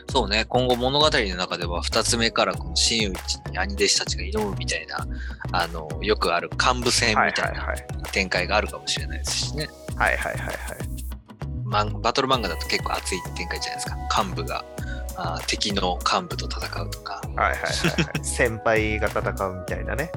[0.08, 5.06] そうね、今後物語の中では2つ目からこの真打ちに兄弟子たちが挑むみたいな、
[5.52, 9.68] あの、よくある幹部戦みたいなはい展開があるかもしれないですしね。
[9.96, 10.56] はいはいはいはい。
[11.64, 14.24] まんバトル漫画だと結構熱い展開じゃないですか。
[14.24, 14.64] 幹部が
[15.16, 17.20] あー敵の幹部と戦うとか。
[17.34, 18.20] はいはいはいはい。
[18.24, 20.10] 先輩が戦うみたいなね。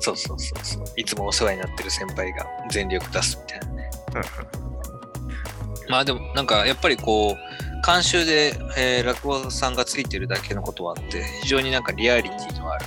[0.00, 0.84] そうそうそうそう。
[0.96, 3.90] いつもお世話になってる先輩が全力出すみたいなね。
[5.88, 7.36] まあでもなんかやっぱりこう、
[7.86, 12.86] 監修で、えー落語さんがついてるだけのことはあって、非常になんかリアリティのある、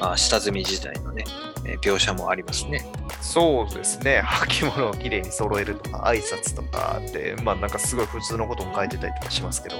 [0.00, 1.24] まあ、下積み時代のね、
[1.64, 2.84] えー描写もありますね。
[3.20, 4.22] そうですね。
[4.24, 9.76] 履物をきれいに揃えるとか、挨拶とかって、まあなんかすごい普通のことも書いてたりとかしますけど。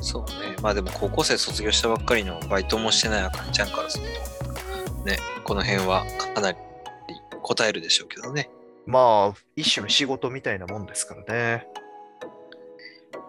[0.00, 0.56] そうね。
[0.60, 4.04] まあでも高校生卒業したばっかりのバイトもしてないあかんちゃんからする
[4.44, 6.04] と、ね、この辺は
[6.34, 6.58] かなり
[7.42, 8.50] 答えるでしょうけどね。
[8.86, 11.66] まあ、一種の仕事みたいなもんですからね。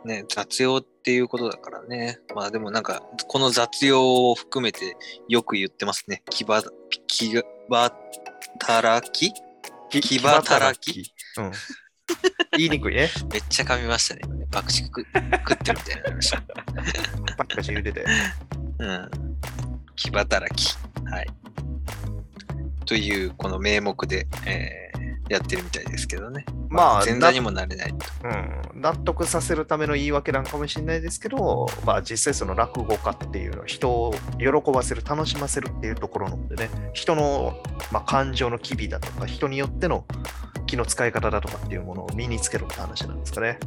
[0.06, 2.20] ね、雑用っていうことだからね。
[2.34, 4.96] まあでもなんか、この雑用を含めて
[5.28, 6.24] よく言ってますね。
[6.30, 6.64] 気ば、
[7.08, 7.34] 気
[7.70, 7.92] ば
[8.60, 9.34] 働き？
[9.90, 11.14] き牙働き？
[11.38, 11.52] うん。
[12.58, 13.10] 言いにくいね。
[13.32, 14.22] めっちゃ噛みましたね。
[14.52, 16.42] 爆竹食食ってるみたいになりました。
[17.38, 18.06] パッカチ言うてて。
[18.80, 19.10] うん。
[19.96, 20.78] 気働き。
[21.10, 21.28] はい。
[22.86, 24.86] という、この名目で、えー
[25.30, 26.46] やってるみたいですけどね。
[26.70, 27.92] まあ、前座にもなれない。
[28.24, 37.58] うん、納得させるための言い訳なんかもしれないですけど、まあ実際その落語家っていうのは人を喜ばせる、楽しませるっていうところなのでね、人の、
[37.92, 40.06] まあ、感情の機微だとか、人によっての
[40.68, 43.58] 気の使い方だとかっていうものを身につけるって話なんですかね。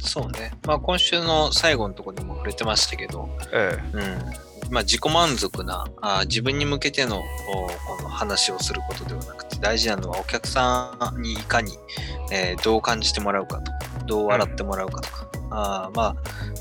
[0.00, 0.52] そうね。
[0.66, 4.53] まあ今週の最後のところでも触れてましたけど、えうん。
[4.74, 11.78] まあ自己満足な、あ自分に向けてのこの話をすることではなくて、大事なのはお客さんにいかに、
[12.32, 16.16] えーどう感じてもらうかとか、どう笑ってもらうかとか、あーまあ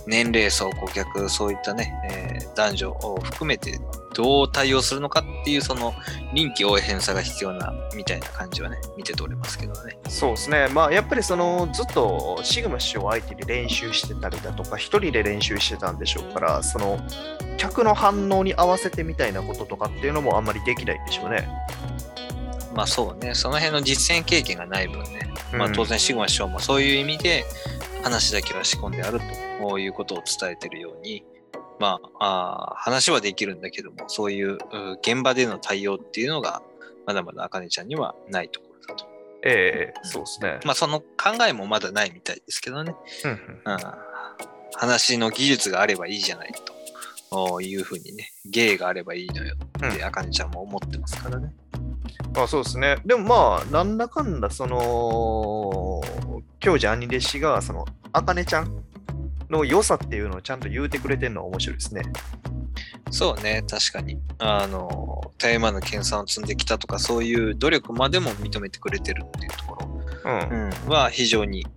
[0.05, 3.79] 年齢層、顧客、そういったね、えー男女を含めて
[4.13, 5.91] どう対応するのかっていうその
[6.35, 9.97] 臨機応変さが必要なみたいな感じはね、見て取れますけどね。
[10.05, 10.67] えそうですね。
[10.67, 16.99] まあやっぱりそのずっとシグマ師匠相手に練習してたりだとか、一人で練習してたんでしょうから、その
[17.57, 21.47] 客の反応に合わせてみたいなこととかっていうのもあんまりできないんでしょうね。
[22.75, 27.45] まあそうね、その辺の実践経験がない分ね、まあうん当然シグマ師匠もそういう意味で
[28.03, 29.19] 話だけは仕込んである
[29.61, 31.23] ということを伝えてるように、
[31.79, 34.57] まあ、あー話はできるんだけども、そういうう
[35.01, 36.61] 現場での対応っていうのが、
[37.05, 39.05] まだまだあかねちゃんにはないところだと。
[39.45, 40.59] ええそうですね。
[40.65, 41.05] まあその考
[41.47, 42.95] えもまだないみたいですけどね。
[43.25, 43.79] うんうんうん、
[44.75, 46.53] 話の技術があればいいじゃない
[47.29, 51.53] というふうにね、芸があればいいのよってあかねちゃんも思ってますからね。
[52.35, 52.97] まあそうですね。
[53.05, 56.01] でもまあ、なんだかんだ、その、
[56.63, 58.83] 教授兄弟子が、その、あかねちゃん
[59.49, 62.03] の良さっていうのをちゃんと言うてくれてるのは面白いですね。
[63.11, 64.17] そうね、確かに。
[64.39, 70.69] あの、大麻の研鑽を積んできたとか、そういう努力までも認めてくれてるっていうところ、うん。
[70.85, 71.67] うん、は非常に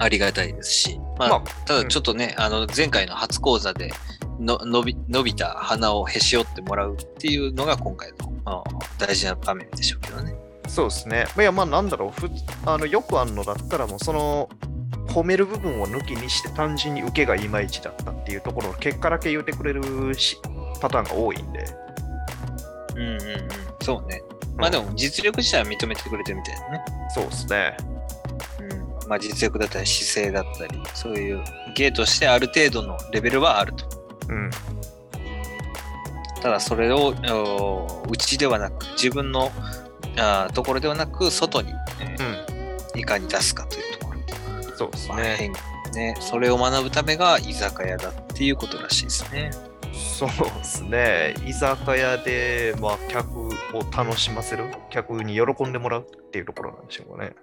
[0.00, 3.92] ありがたいですし、まあ、まあただちょっとね、あの前回の初講座で
[4.40, 8.64] の伸び伸びた鼻をへし折ってもらうっていうのが今回のあ
[8.98, 10.34] 大事な場面でしょうけどね。
[10.70, 11.26] そうですね。
[11.36, 12.30] いや、まあなんだろう、ふ
[12.64, 14.48] あのよくあるのだったら、もうその、
[15.08, 20.38] 褒める部分を抜きにして単純に受けがいまいちだったっていうところの結果だけ言うてくれるし
[20.80, 21.64] パターンが多いんで。
[22.94, 23.18] うんうんうん、
[23.82, 24.22] そうね。
[24.56, 26.84] まあでも実力自体は認めてくれてるみたいなね。
[27.12, 27.76] そうですね。
[28.60, 31.42] うん、まあ実力だったり姿勢だったり、そういう
[31.74, 33.84] 芸としてある程度のレベルはあると。
[34.28, 34.50] うん。
[36.40, 39.50] ただそれをお内ではなく、自分の
[40.16, 42.60] あーところではなく、外に、えー
[42.98, 44.76] いかに出すかというところ。
[44.76, 46.16] そうですまあね。
[46.20, 49.50] それを学ぶためが居酒屋だっていうことらしいですね。
[49.92, 51.34] そうですね。
[51.46, 53.50] 居酒屋で、まあ、客を
[53.96, 57.34] 楽しませる、客に喜んでもらうっていうところなんでしょうかね。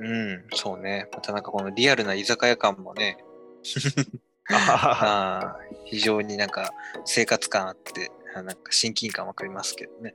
[0.00, 1.08] うん、そうね。
[1.12, 3.18] またなんかこのリアルな居酒屋感もね、
[4.50, 6.72] あ非常になんか
[7.04, 10.14] 生活感あって、あなんか親近感わかりますけどね。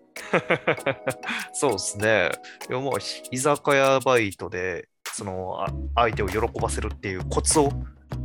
[1.53, 2.31] そうですね。
[2.67, 2.93] でももう、
[3.31, 7.71] 居酒屋バイトで、その、あ相手を喜ばせるっていうコツを、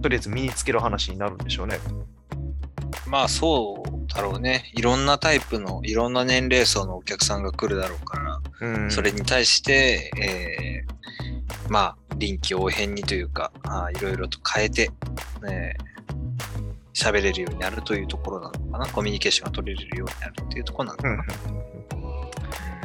[0.03, 1.79] とりあえず身につける話になるんでしょうね。
[3.07, 4.71] まあそうだろうね。
[4.75, 8.91] いろんなタイプの、いろんな年齢層のお客さんが来るだろうから、うん。
[8.91, 10.91] それに対して、えー
[11.69, 14.91] まあ、臨機応変にというか、あーいろいろと変えて、
[15.43, 15.77] ね、
[16.95, 18.87] 喋れるようになるというところなのかな。
[18.89, 21.25] コミュニケーションが取れるようになるっていうところなのかな。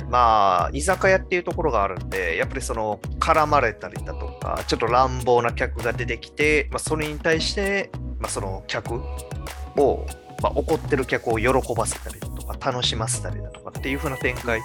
[0.09, 7.89] まあ、居酒屋っていうところがあるんで、やっぱりその絡まれたりだとか、ちょっと乱暴な客が出てきて、まあ、それに対して、
[8.19, 10.05] まあ、その客を、
[10.41, 14.61] まあ、怒ってる客を喜ばせたりだとか、楽しませたりだとかっていう風な展開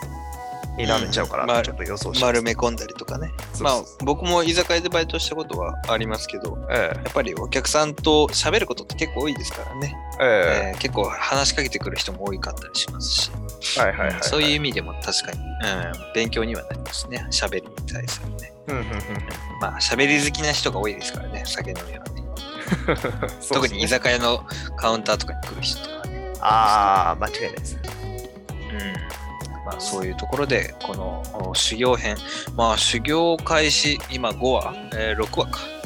[0.80, 3.32] になるんちゃうかうんまあなとちょっと予想して丸め込んだりとかね。
[3.60, 9.96] まあ僕も居酒屋でバイトしたことはありますけど、えやっぱりお客さんと喋ることって結構多いですからね。
[10.20, 13.30] えええー結構話しかけてくる人も多かったりしますし、
[13.78, 14.22] えはいはいはい、はい。
[14.22, 17.26] そういう意味でも確かに、うん、勉強にはなりますね。
[17.30, 18.52] 喋りに対するね。
[18.68, 18.90] うんうんうん
[19.60, 22.22] まあ、喋り好きな人が多いですからね、酒飲みはね。
[22.86, 24.44] ね特に居酒屋の
[24.76, 26.32] カウンターとかに来る人とかね。
[26.40, 27.79] ああ、間違いないです。
[29.60, 29.66] うん。
[29.66, 32.16] まあ、そういうところで、このお修行編、
[32.56, 35.60] まあ、修行開始、今5話、えー6話か。
[35.74, 35.80] うん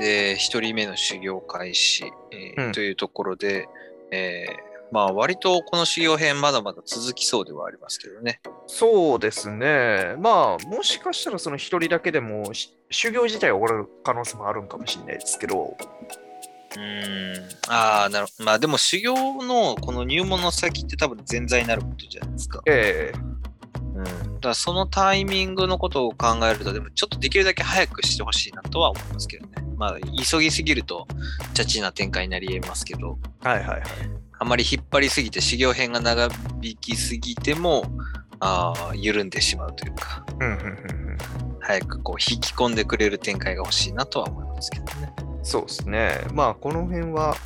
[0.00, 3.68] で、1人目の修行開始、えーうんというところで、
[4.10, 8.40] えーまあ、割とこの修行編まだまだ続きそうではありますけどね。
[8.66, 10.14] そうですね。
[10.18, 15.76] まあ、もしかしたらその一人だけでもし修行自体は終わる可能性もあるんかもしれないですけど、
[16.76, 17.44] うーん。
[17.68, 18.44] ああ、なるほど。
[18.44, 22.62] まあ、でも修行のこの入門の先って多分前座になることじゃないですか。
[22.66, 23.18] ええ
[23.96, 24.04] うん。
[24.04, 24.10] だ
[24.40, 29.52] からそのタイミングのことを考えると、でもちょっとできるだけ早くしてほしいなとは思いますけどね。
[29.76, 31.06] まあ、急ぎすぎると、
[31.54, 33.82] チャチな展開になり得ますけど、はいはいはい。
[34.38, 36.28] あまり引っ張りすぎて、修行編が長
[36.60, 37.84] 引きすぎても、
[38.40, 41.04] ああ、緩んでしまうというか、うんうんうんうん
[41.66, 45.12] 早くこう引き込んでくれる展開が欲しいなとは思いますけどね。
[45.44, 46.22] そうですね。
[46.32, 47.36] まあ、この辺は、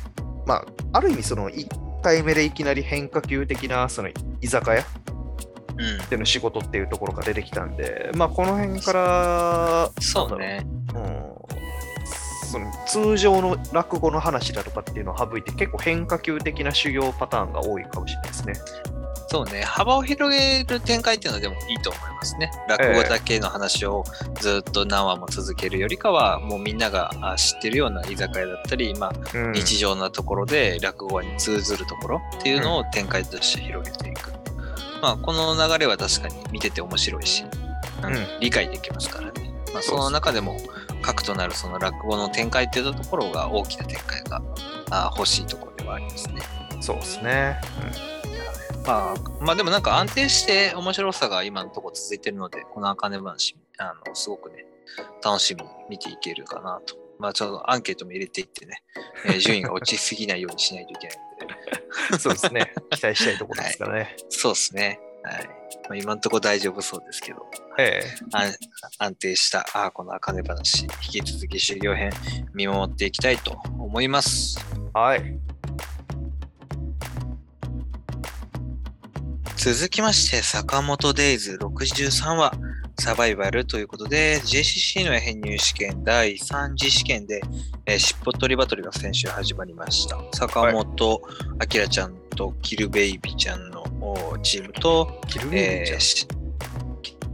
[0.47, 4.09] まあ、ある意味その1回目でいきなり変化球的なその
[4.41, 4.85] 居酒屋
[5.77, 6.09] うん。
[6.09, 10.65] での仕事っていうところが出てきたんで、まあ、この辺から、そうね。
[10.95, 11.29] うん
[12.49, 18.53] その通常の落語の話だとかっていうのを省いて結構変化球的な修行パターンが多いかもしれないですね。
[19.31, 22.49] そうね、幅を広げる展開っていうのはでもいいと思いますね。
[22.67, 24.03] 落語だけの話を
[24.41, 34.31] ずっと何話も続けるよりかは、もうみんながあ知ってるような居酒屋だったり、まあ、うん日常なところで落語に通ずるところっていうのを展開として広げていく。
[34.99, 37.45] まあ、この流れは確かに見てて面白いし、
[38.01, 39.53] うんうん理解できますからね。
[39.73, 40.57] まあ、その中でも
[41.03, 44.41] 核となるその落語の展開っていうところが大きな展開が
[44.89, 46.41] あ欲しいところではありますね。
[46.81, 47.59] そうですね。
[48.89, 54.65] まあ、まあでもなんか安定して面白さが今のところ続いてるので、この茜話、あの、すごくね、
[55.23, 56.97] 楽しみに見ていけるかなと。
[57.19, 58.81] まあちょっとアンケートも入れていってね、
[59.27, 61.55] えー順位が落ちすぎないようにしないといけないので、
[62.13, 62.73] う んそうですね。
[62.89, 64.15] 期待したいところですからね。
[64.29, 64.99] そうですね。
[65.23, 65.47] はい。
[65.47, 65.53] ま
[65.91, 67.45] あ、今のところ大丈夫そうですけど、
[67.77, 68.57] え安
[68.97, 72.11] 安定した、ああ、この茜話、引き続き修行編、
[72.53, 74.57] 見守っていきたいと思います。
[74.75, 75.39] えはい。
[79.61, 82.53] 続きまして、坂本デイズ63話、
[82.97, 87.41] サバイバルということで、JCC の編入試験第3次試験で、
[87.85, 90.17] えー、尻尾取りバトルが先週始まりました。
[90.33, 91.21] 坂本
[91.77, 96.27] 明ちゃんとキルベイビーちゃんのおチームと、キルベイビーじゃんえーし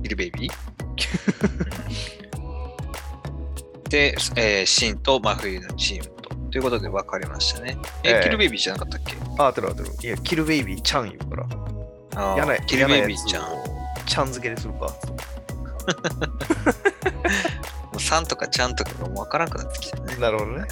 [0.01, 0.49] キルベイビ？
[0.49, 0.53] ー
[3.89, 6.33] で、えーシンと真冬のチームと。
[6.51, 7.77] ということで分かれましたね。
[8.03, 9.15] えええキルベイビーじゃなかったっけ？
[9.37, 9.89] あ、てるあてる。
[10.01, 11.74] いや、キルベイビーちゃん言うから。
[12.15, 12.65] あーやない。
[12.65, 13.45] キルベイビーちゃん。
[14.05, 14.87] ちゃん付けでするか。
[17.95, 20.15] うさんとかちゃんとかがもう分からなくなってきたね。
[20.17, 20.67] なるほどね。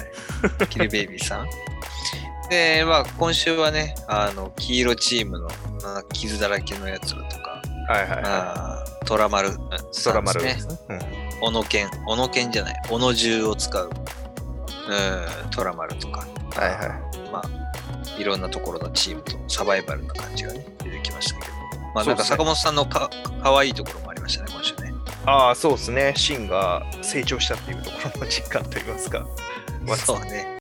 [0.68, 1.48] キルベイビーさん。
[2.50, 5.48] で、まあ、今週はね、あの、黄色チームの
[5.84, 9.56] あ傷だらけのやつらとか、はいはいはあートラマルね
[10.04, 10.56] ドラマルね。
[10.88, 17.30] うんオノケン、オノケンじゃない、オノ銃を使う、うん、トラマルとか、はいはい。
[17.30, 20.64] まあ、いろんなところのチームとサバイバルな感じがね、
[21.04, 21.52] きましたけど、
[21.94, 23.10] まあ、なんか坂本さんのか
[23.42, 24.92] かわいいところもありましたね、今週ね。
[25.26, 26.12] ああ、そうですね。
[26.16, 29.26] シンが成長したっていうところの実感といいますか。
[29.86, 30.58] まあそうね。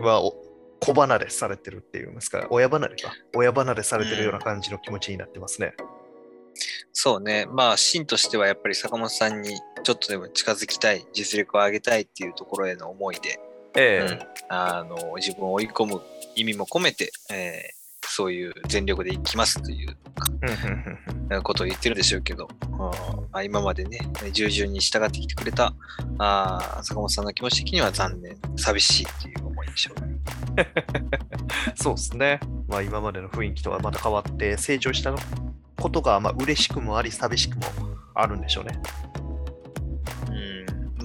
[0.00, 0.34] はお
[0.80, 3.12] 子離れされてるって言いますか、親離れか。
[3.34, 5.74] 親離れされてるような感じの気持ちになってますね。
[6.92, 7.46] そうね。
[7.48, 13.40] まあ、シンとしてはやっぱり坂本さんにちょっとでも近づきたい、実力を上げたいっていうところへの思いで、
[13.76, 14.18] えうん
[14.48, 16.00] あの自分を追い込む
[16.36, 17.73] 意味も込めて、えー
[18.08, 19.96] そういう全力でいきますという
[21.42, 22.48] ことを言ってるでしょうけど、
[23.32, 23.98] あ、今までね、
[24.32, 25.74] 従順に従ってきてくれた
[26.18, 30.14] あー坂本さんの気持ち的には残念、寂しいという思いでしょうね。
[31.74, 32.40] そうですね。
[32.68, 35.14] まあ今までの雰囲気とはまた変わって成長した
[35.76, 37.62] ことがまあ嬉しくもあり寂しくも
[38.14, 38.80] あるんでしょうね。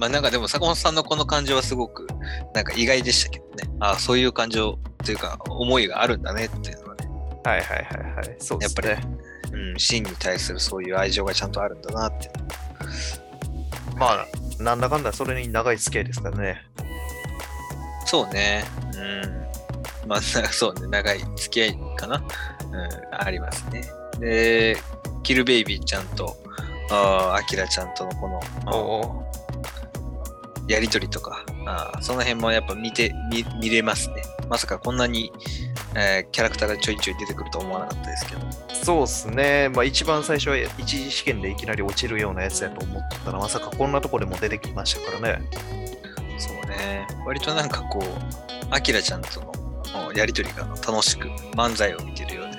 [0.00, 0.02] ん。
[0.02, 2.06] まあなんかでも坂本さんのこの感情はすごく
[2.54, 3.70] なんか意外でしたけどね。
[3.80, 7.08] ああ、そういう感情というか思いがあるんだねっていうのはね。
[7.44, 8.36] はいはいはいはい。
[8.38, 8.88] そうですね。
[8.88, 9.00] やっ
[9.52, 12.30] うん、シンに対するそういう愛情がちゃんとあるんだなって。
[13.96, 14.26] まあ、
[14.62, 16.62] なんだかんだそれに長い付き合いですからね。
[18.06, 18.64] そうね。
[18.94, 20.08] うん。
[20.08, 20.86] まあ、な そうね。
[20.88, 22.16] 長い付き合いかな。
[22.16, 22.24] うん、
[23.10, 23.82] ありますね。
[24.18, 24.76] で、
[25.22, 26.36] キルベイビーちゃんと、
[26.90, 29.29] あーアキラちゃんとのこの、
[30.70, 34.22] やりとりとか、あーその辺もやっぱ見て、見見れますね。
[34.48, 35.32] まさかこんなに、
[35.96, 38.40] えーキャラクターがちょいちょい出てくるとは思わなかったですけど。
[38.84, 39.68] そうですね。
[39.70, 45.50] まあ一番最初は一次試験でいきなり落ちるようなやつやと思ったら、まさかこんなとこでも出てきましたからね。
[46.38, 47.06] そうね。
[47.26, 48.04] 割となんかこう、
[48.70, 49.52] アキラちゃんとの
[50.08, 52.58] うんやりとりが楽しく漫才を見てるようで、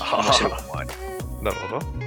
[0.00, 0.90] 面白くもあり、
[1.42, 1.86] なるほど。
[1.86, 2.00] うん。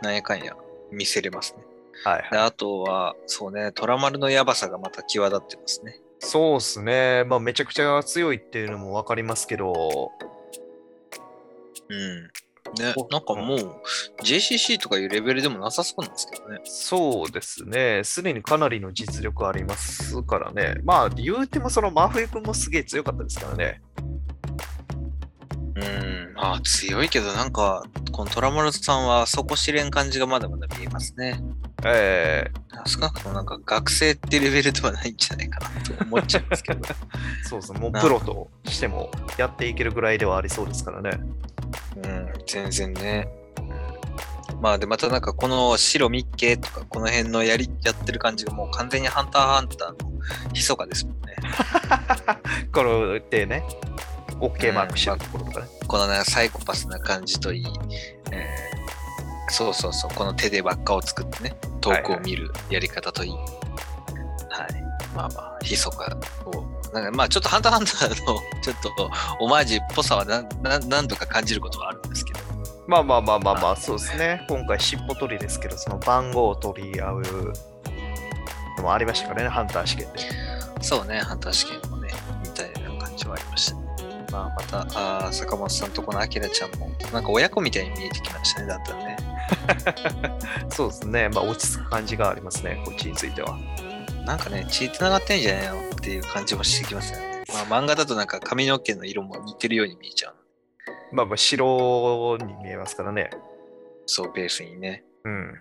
[0.00, 0.54] なんやかんや
[0.92, 1.61] 見せれますね。
[2.04, 2.30] はいはい。
[2.30, 6.00] であとは、そうね、トラマルのやばさがまた際立ってますね。
[6.18, 7.24] そうですね。
[7.24, 10.12] まあめちゃくちゃ強いっていうのもわかりますけど、
[11.88, 12.30] うん。
[12.78, 13.58] ね、なんかもう
[14.22, 16.60] JCC とかいうレベルでもなさそうなんですけどね。
[16.64, 18.02] そうですね。
[18.04, 20.76] すでにかなりの実力ありますからね。
[20.84, 23.82] まあ言うてもその真冬君もすげえ強かったですからね。
[25.74, 31.40] うん、まあ強いけど、なんか、このトラマルさんは底知れん感じがまだまだ見えますね。
[31.84, 36.86] ええ少なくともなんか学生ってレベルではないんじゃないかなと思っちゃいますけど。
[37.44, 37.80] そうですね。
[37.80, 41.18] もうなプロとしてもやっていけるぐらいではありそうですからね。
[41.96, 43.28] うん、全然ね。
[44.62, 50.12] まあで、またなんかこの白ミッケとかこの辺のやり、やってる感じがもう完全にハンターハンターの
[50.52, 51.34] 密かですもんね。
[52.72, 53.64] これでね、
[54.46, 55.66] OK マークしてるところとかね。
[55.86, 57.66] このね、サイコパスな感じといい、
[58.30, 58.82] えー
[59.52, 63.32] そうそうそう、この手で輪っかを作ってね、遠くを見るやり方といい。
[63.32, 63.46] はい。
[65.14, 66.16] まあまあ、密か
[66.46, 66.64] を、
[66.94, 68.16] なんかまあちょっとハンターハンターの
[68.62, 72.40] ちょっとオマージュっぽさはなな何度か感じることはあるんですけど。
[72.86, 74.44] まあまあまあまあまあ、そうですね。
[74.48, 77.22] 今回尻尾取りですけど、その番号を取り合う
[78.78, 80.18] のもありましたからね、ハンター試験で。
[80.80, 82.08] そうね、ハンター試験もね、
[82.42, 83.81] みたいな感じはありましたね。
[84.32, 89.16] まあ、また、あー坂本さんとこのアキラちゃんも、なんか親子みたいに見えてきましたね、だったらね。
[90.72, 91.28] そうですね。
[91.28, 93.58] まあ落ち着く感じがありますね、こっちについては。
[94.24, 97.44] なんかね、血繋がってんじゃないのっていう感じもしてきますよね。
[97.68, 100.34] まあ、漫画だとなんか髪の毛の色も似てるように見えちゃう。
[101.12, 103.30] まあまあ白に見えますからね。
[104.06, 105.04] そう、ベースにね。
[105.24, 105.60] うん。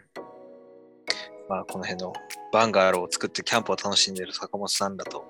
[1.49, 2.13] まあ、この辺の
[2.53, 5.25] バンガローを作ってキャンプを楽しんでる坂本さんだと。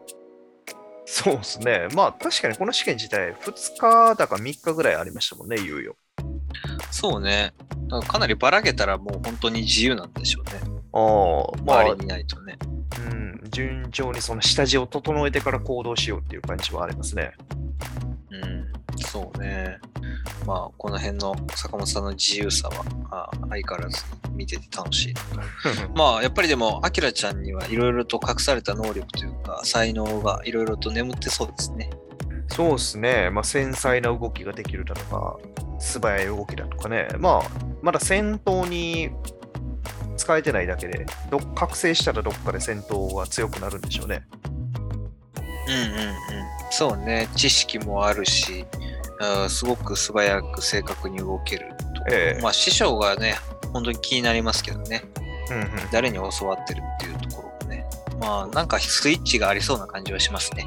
[1.12, 1.90] そうですね。
[1.94, 5.94] まあ確かにこの試験自体2日だか3日ぐらいありましたもんね、猶予。
[6.90, 7.54] そうね。
[7.90, 10.80] だからかなりばらけたらもう本当に自由なんでしょうね。
[10.94, 11.00] あ
[11.60, 12.58] あ、まあ周り、にいないとね。
[13.12, 17.34] うん、順調にその下地を整えてから行動しようっていう感じはありますね。
[18.32, 19.78] うん、そうね。
[20.46, 24.04] まあ、この辺の坂本さんの自由さは、あ相変わらず
[24.34, 25.14] 見てて楽しい。
[25.96, 31.90] まあ、やっぱりでも、アキラちゃんにはいろいろと隠された能力というか、才能がいろいろと眠ってそうですね。
[32.48, 33.30] そうですね。
[33.30, 35.38] まあ繊細な動きができるだとか、
[35.80, 37.08] 素早い動きだとかね。
[37.18, 37.50] まあ、
[37.82, 39.10] まだ戦闘に
[40.18, 44.24] 使えてないだけで、ど覚醒したらどっかで戦闘が強くなるんでしょうね。
[45.68, 46.12] うんうんう
[46.58, 46.61] ん。
[46.72, 47.30] そうね。
[47.36, 48.66] 知識もあるし、
[49.50, 52.12] すごく素早く正確に動けると。
[52.12, 53.36] ええまあ、師匠がね、
[53.72, 55.04] 本当に気になりますけどね。
[55.52, 57.86] うんうん、誰に教わってるっていうところもね。
[58.20, 60.66] まあ、なんかスイッチがありそうな感じはしますね。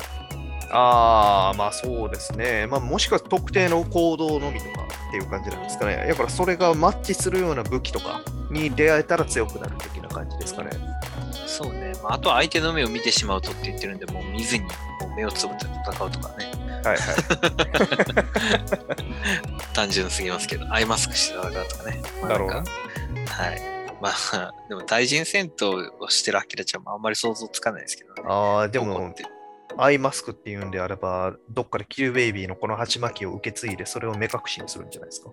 [0.70, 2.66] ああ、まあそうですね。
[2.66, 6.04] まあもしくは特定の行動のみとかっていう感じなんですかね。
[6.08, 10.70] だからそれがマッチするような武器とかに出会えたら強くなる的な感じですかね。
[11.46, 11.92] そうね。
[12.02, 14.64] まあ、あとは相手の目を見てしまうとって言ってるんで、もう見ずに
[15.16, 16.52] 目をつぶって戦うとかね。
[16.84, 16.96] はいはい。
[19.74, 22.02] 単純すぎますけど、アイマスクして戦うとかね。
[22.20, 23.74] まあだろうなはい。
[24.00, 28.22] まあ、 でも対人戦闘をしてるアキラちゃんもあんまり想像つかないですけどね。
[28.26, 29.14] ああ、でも
[29.76, 35.30] アイマスクっていうんであれば、どっかでキルベイビーのこの鉢巻きを受け継いで、それを目隠しにするんじゃないですか。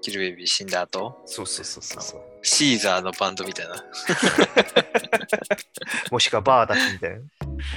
[0.00, 2.22] キルベイビー死んだ後、そうそうそうそう。
[2.42, 3.84] シーザーのバンドみたいな。
[6.10, 7.20] もしくはバーダックみたいな。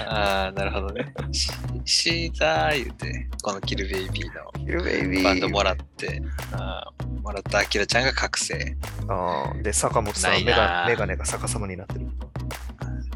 [0.06, 1.12] ああ、なるほどね。
[1.32, 1.50] シ
[1.84, 5.24] シーザー言うて、このキルベイビーのキルベイビー。
[5.24, 6.22] バンドもらって、
[6.52, 8.76] あーもらったアキラちゃんが覚醒。
[9.08, 12.06] あーで、坂本さなんいメなガメガネが逆さまになってる。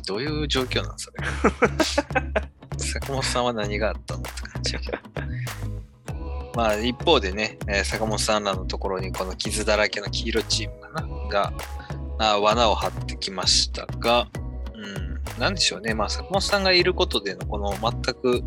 [0.06, 1.16] どういう状況なんそれ？
[2.78, 4.76] 坂本さんは何があったのって感じ。
[6.54, 11.28] まあ一方でね、えー坂本さんらのところにこの傷だらけの黄色チームかな？
[11.28, 11.52] が、
[12.18, 14.45] あ罠を張ってきましたが、うん、
[15.38, 18.42] なんでしょうね、まあ、坂本さんがいることでのこの全く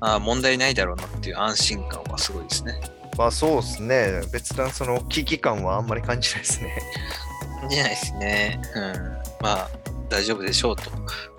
[0.00, 2.80] あ問題ないだろうなっていう安心感はすごいですね。
[3.16, 4.20] まあそうですね。
[4.32, 6.76] 別段その危機感はあんまり感じないですね。
[7.60, 8.60] 感じないですね。
[8.76, 8.82] うん。
[9.40, 9.68] まあ、
[10.08, 10.84] 大丈夫でしょうと、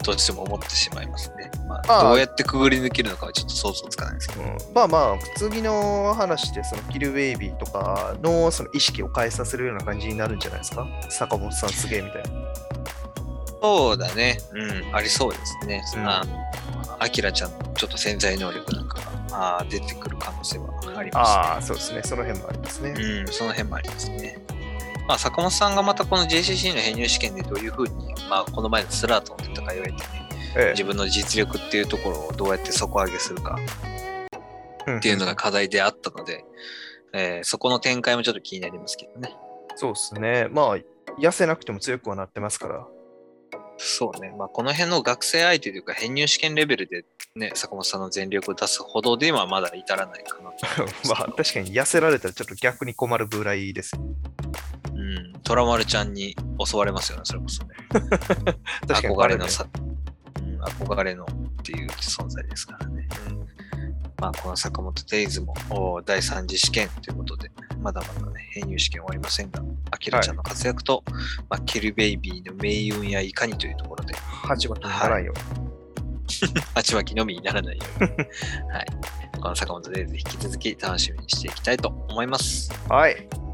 [0.04, 1.50] どうしても思ってしまいますね。
[1.68, 4.42] まあ、どうやってくぐり抜けるのかはちょっと想像つかないですけど。
[4.42, 10.86] うん、まあまあ、普通の話で、そのキルベイビーとかのその意識を変えさせるような感じになるんじゃないですか？
[11.10, 12.30] 坂本さんすげえみたいな。
[13.62, 14.40] そうだね。
[14.54, 15.84] うん、ありそうですね。
[15.96, 16.24] うん、あ
[17.00, 19.00] アキラちゃんのちょっと潜在能力なんか
[19.30, 22.02] があ出てくる可能性はあります、ね、ああ、そうですね。
[22.04, 22.90] その辺もありますね。
[22.92, 24.38] うん、その辺もありますね。
[25.08, 30.00] まあ、坂本さんがまたこの JCC の編入試験でどういうふうに、まあ、この前のスラートの戦いを得てね、
[30.56, 33.58] ええ、自分の実力っていうところをどうやって底上げするか
[34.98, 36.46] っていうのが課題であったので、
[37.14, 39.36] えー、そこの展開もちょっと気になりますけどね。
[39.76, 40.48] そうですね。
[40.52, 40.78] まあ、
[41.20, 42.86] 痩せなくても強くはなってますから。
[43.82, 44.34] そうね。
[44.38, 47.06] まあ、この辺の学生相手というか、編入試験レベルで
[47.36, 50.52] ね、坂本さんの全力を出すほどではまだ至らないかな
[51.10, 53.94] まあ、確かに痩せられたらちょっと逆に困るぐらいです。
[53.96, 57.76] うん、トラマルちゃんに襲われますよね、それこそね。
[58.86, 59.66] 確かに、憧れのさ、
[60.36, 61.28] うん、憧れのっ
[61.64, 63.08] ていう存在ですからね。
[63.30, 63.39] うん、
[64.20, 65.54] まあ、この坂本デイズも
[66.06, 67.50] 第3次試験ということで、
[67.82, 71.14] まだまだね、編入試験終わりませんが、アキラちゃんの活躍と、はい、
[71.50, 75.34] まあ、ケルベイビーの命運やいかにというところで、鉢巻きにならんよ。
[76.76, 78.10] 鉢巻きのみにならないように。
[78.72, 78.86] はい。
[79.40, 82.72] この坂本デイズ引き続き楽しみにしていきたいと思います。
[82.90, 83.49] はい。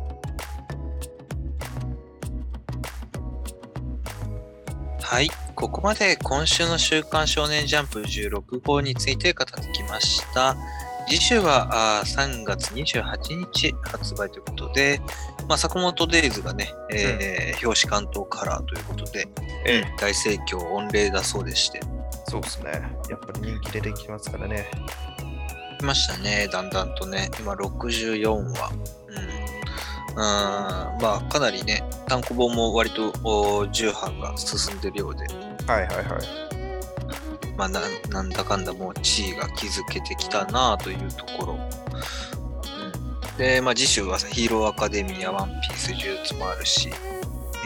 [5.05, 5.29] はい。
[5.53, 10.57] ここまで今週の週刊少年ジャンプ16号について語ってきました。
[11.07, 14.99] 次週はあ3月28日発売ということで、
[15.47, 19.27] まあ、坂本デイズがね、えー、うん、表紙関東カラーということで、
[19.67, 21.81] えー、大盛況御礼だそうでして。
[22.27, 22.71] そうですね。
[23.07, 24.65] やっぱり人気出てきますからね。
[25.77, 27.29] 来ましたね、だんだんとね。
[27.39, 28.27] 今64
[28.57, 28.71] 話。
[30.15, 33.11] うん、まあかなりね単行本も割と
[33.71, 35.25] 重版が進んでるようで。
[35.67, 36.05] はいはいはい。
[37.57, 46.89] まあななんだかんだもう地位が築けてきたなというところ、うん、でまあ次週はヒーローアカデミアワンピース呪術もあるし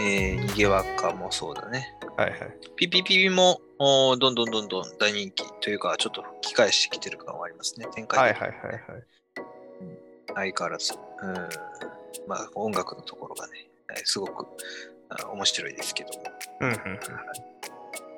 [0.02, 1.93] えー、逃げ若もそうだね。
[2.16, 2.39] はいはい。
[2.78, 9.04] ピピピピもおどんどんどんどん大人気というか、ちょっと吹き返してきてる感はありますね、展開、ね、はいはいはいはい。
[10.36, 10.93] 相変わらず。
[11.22, 13.70] うんまあ、音楽のところがね、
[14.03, 14.45] すごく
[15.34, 16.24] 面白いですけども。
[16.62, 16.99] うんうんうん、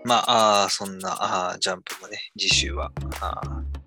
[0.03, 3.41] まあ、あそんなあジャンプもね、次週はあ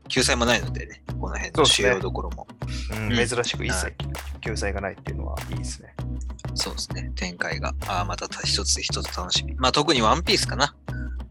[0.09, 2.47] 救済もないのでね、この辺の主要どころも。
[2.91, 3.95] うね、うん、珍しく一切
[4.41, 5.95] 救済がないっていうのはいいですね。
[6.55, 9.55] そうですね、展開があまた一つ一つ楽しみ。
[9.57, 10.75] まあ、特にワンピースかな。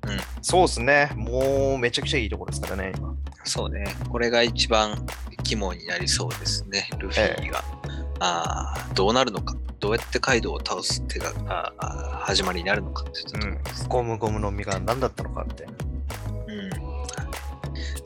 [0.05, 3.15] うん、そうですね、もうめちゃくちゃいいところですからね、今。
[3.45, 5.05] そうね、これが一番
[5.43, 7.63] 肝になりそうですね、ルフィが。
[7.87, 13.59] ええあどうなるのか、どうやってカイドウを倒す手があ始まりになるのかっていうと、うん、
[13.89, 15.73] ゴムゴムの実が何だったのかみたいな。
[15.73, 16.69] うん。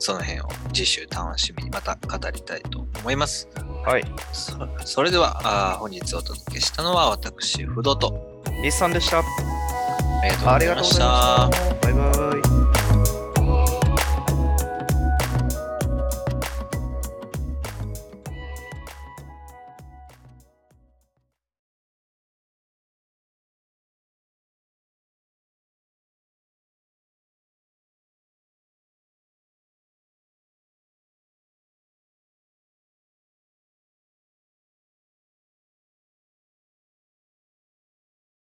[0.00, 3.48] その辺を次週楽しみにまた語りたいと思います。
[3.86, 4.04] はい。
[4.32, 4.52] そ
[4.84, 8.42] それではあ本日お届けしたのは私、不動と。
[8.62, 9.18] リスさんでした。
[9.20, 11.14] ありがとうござい
[11.44, 12.07] ました。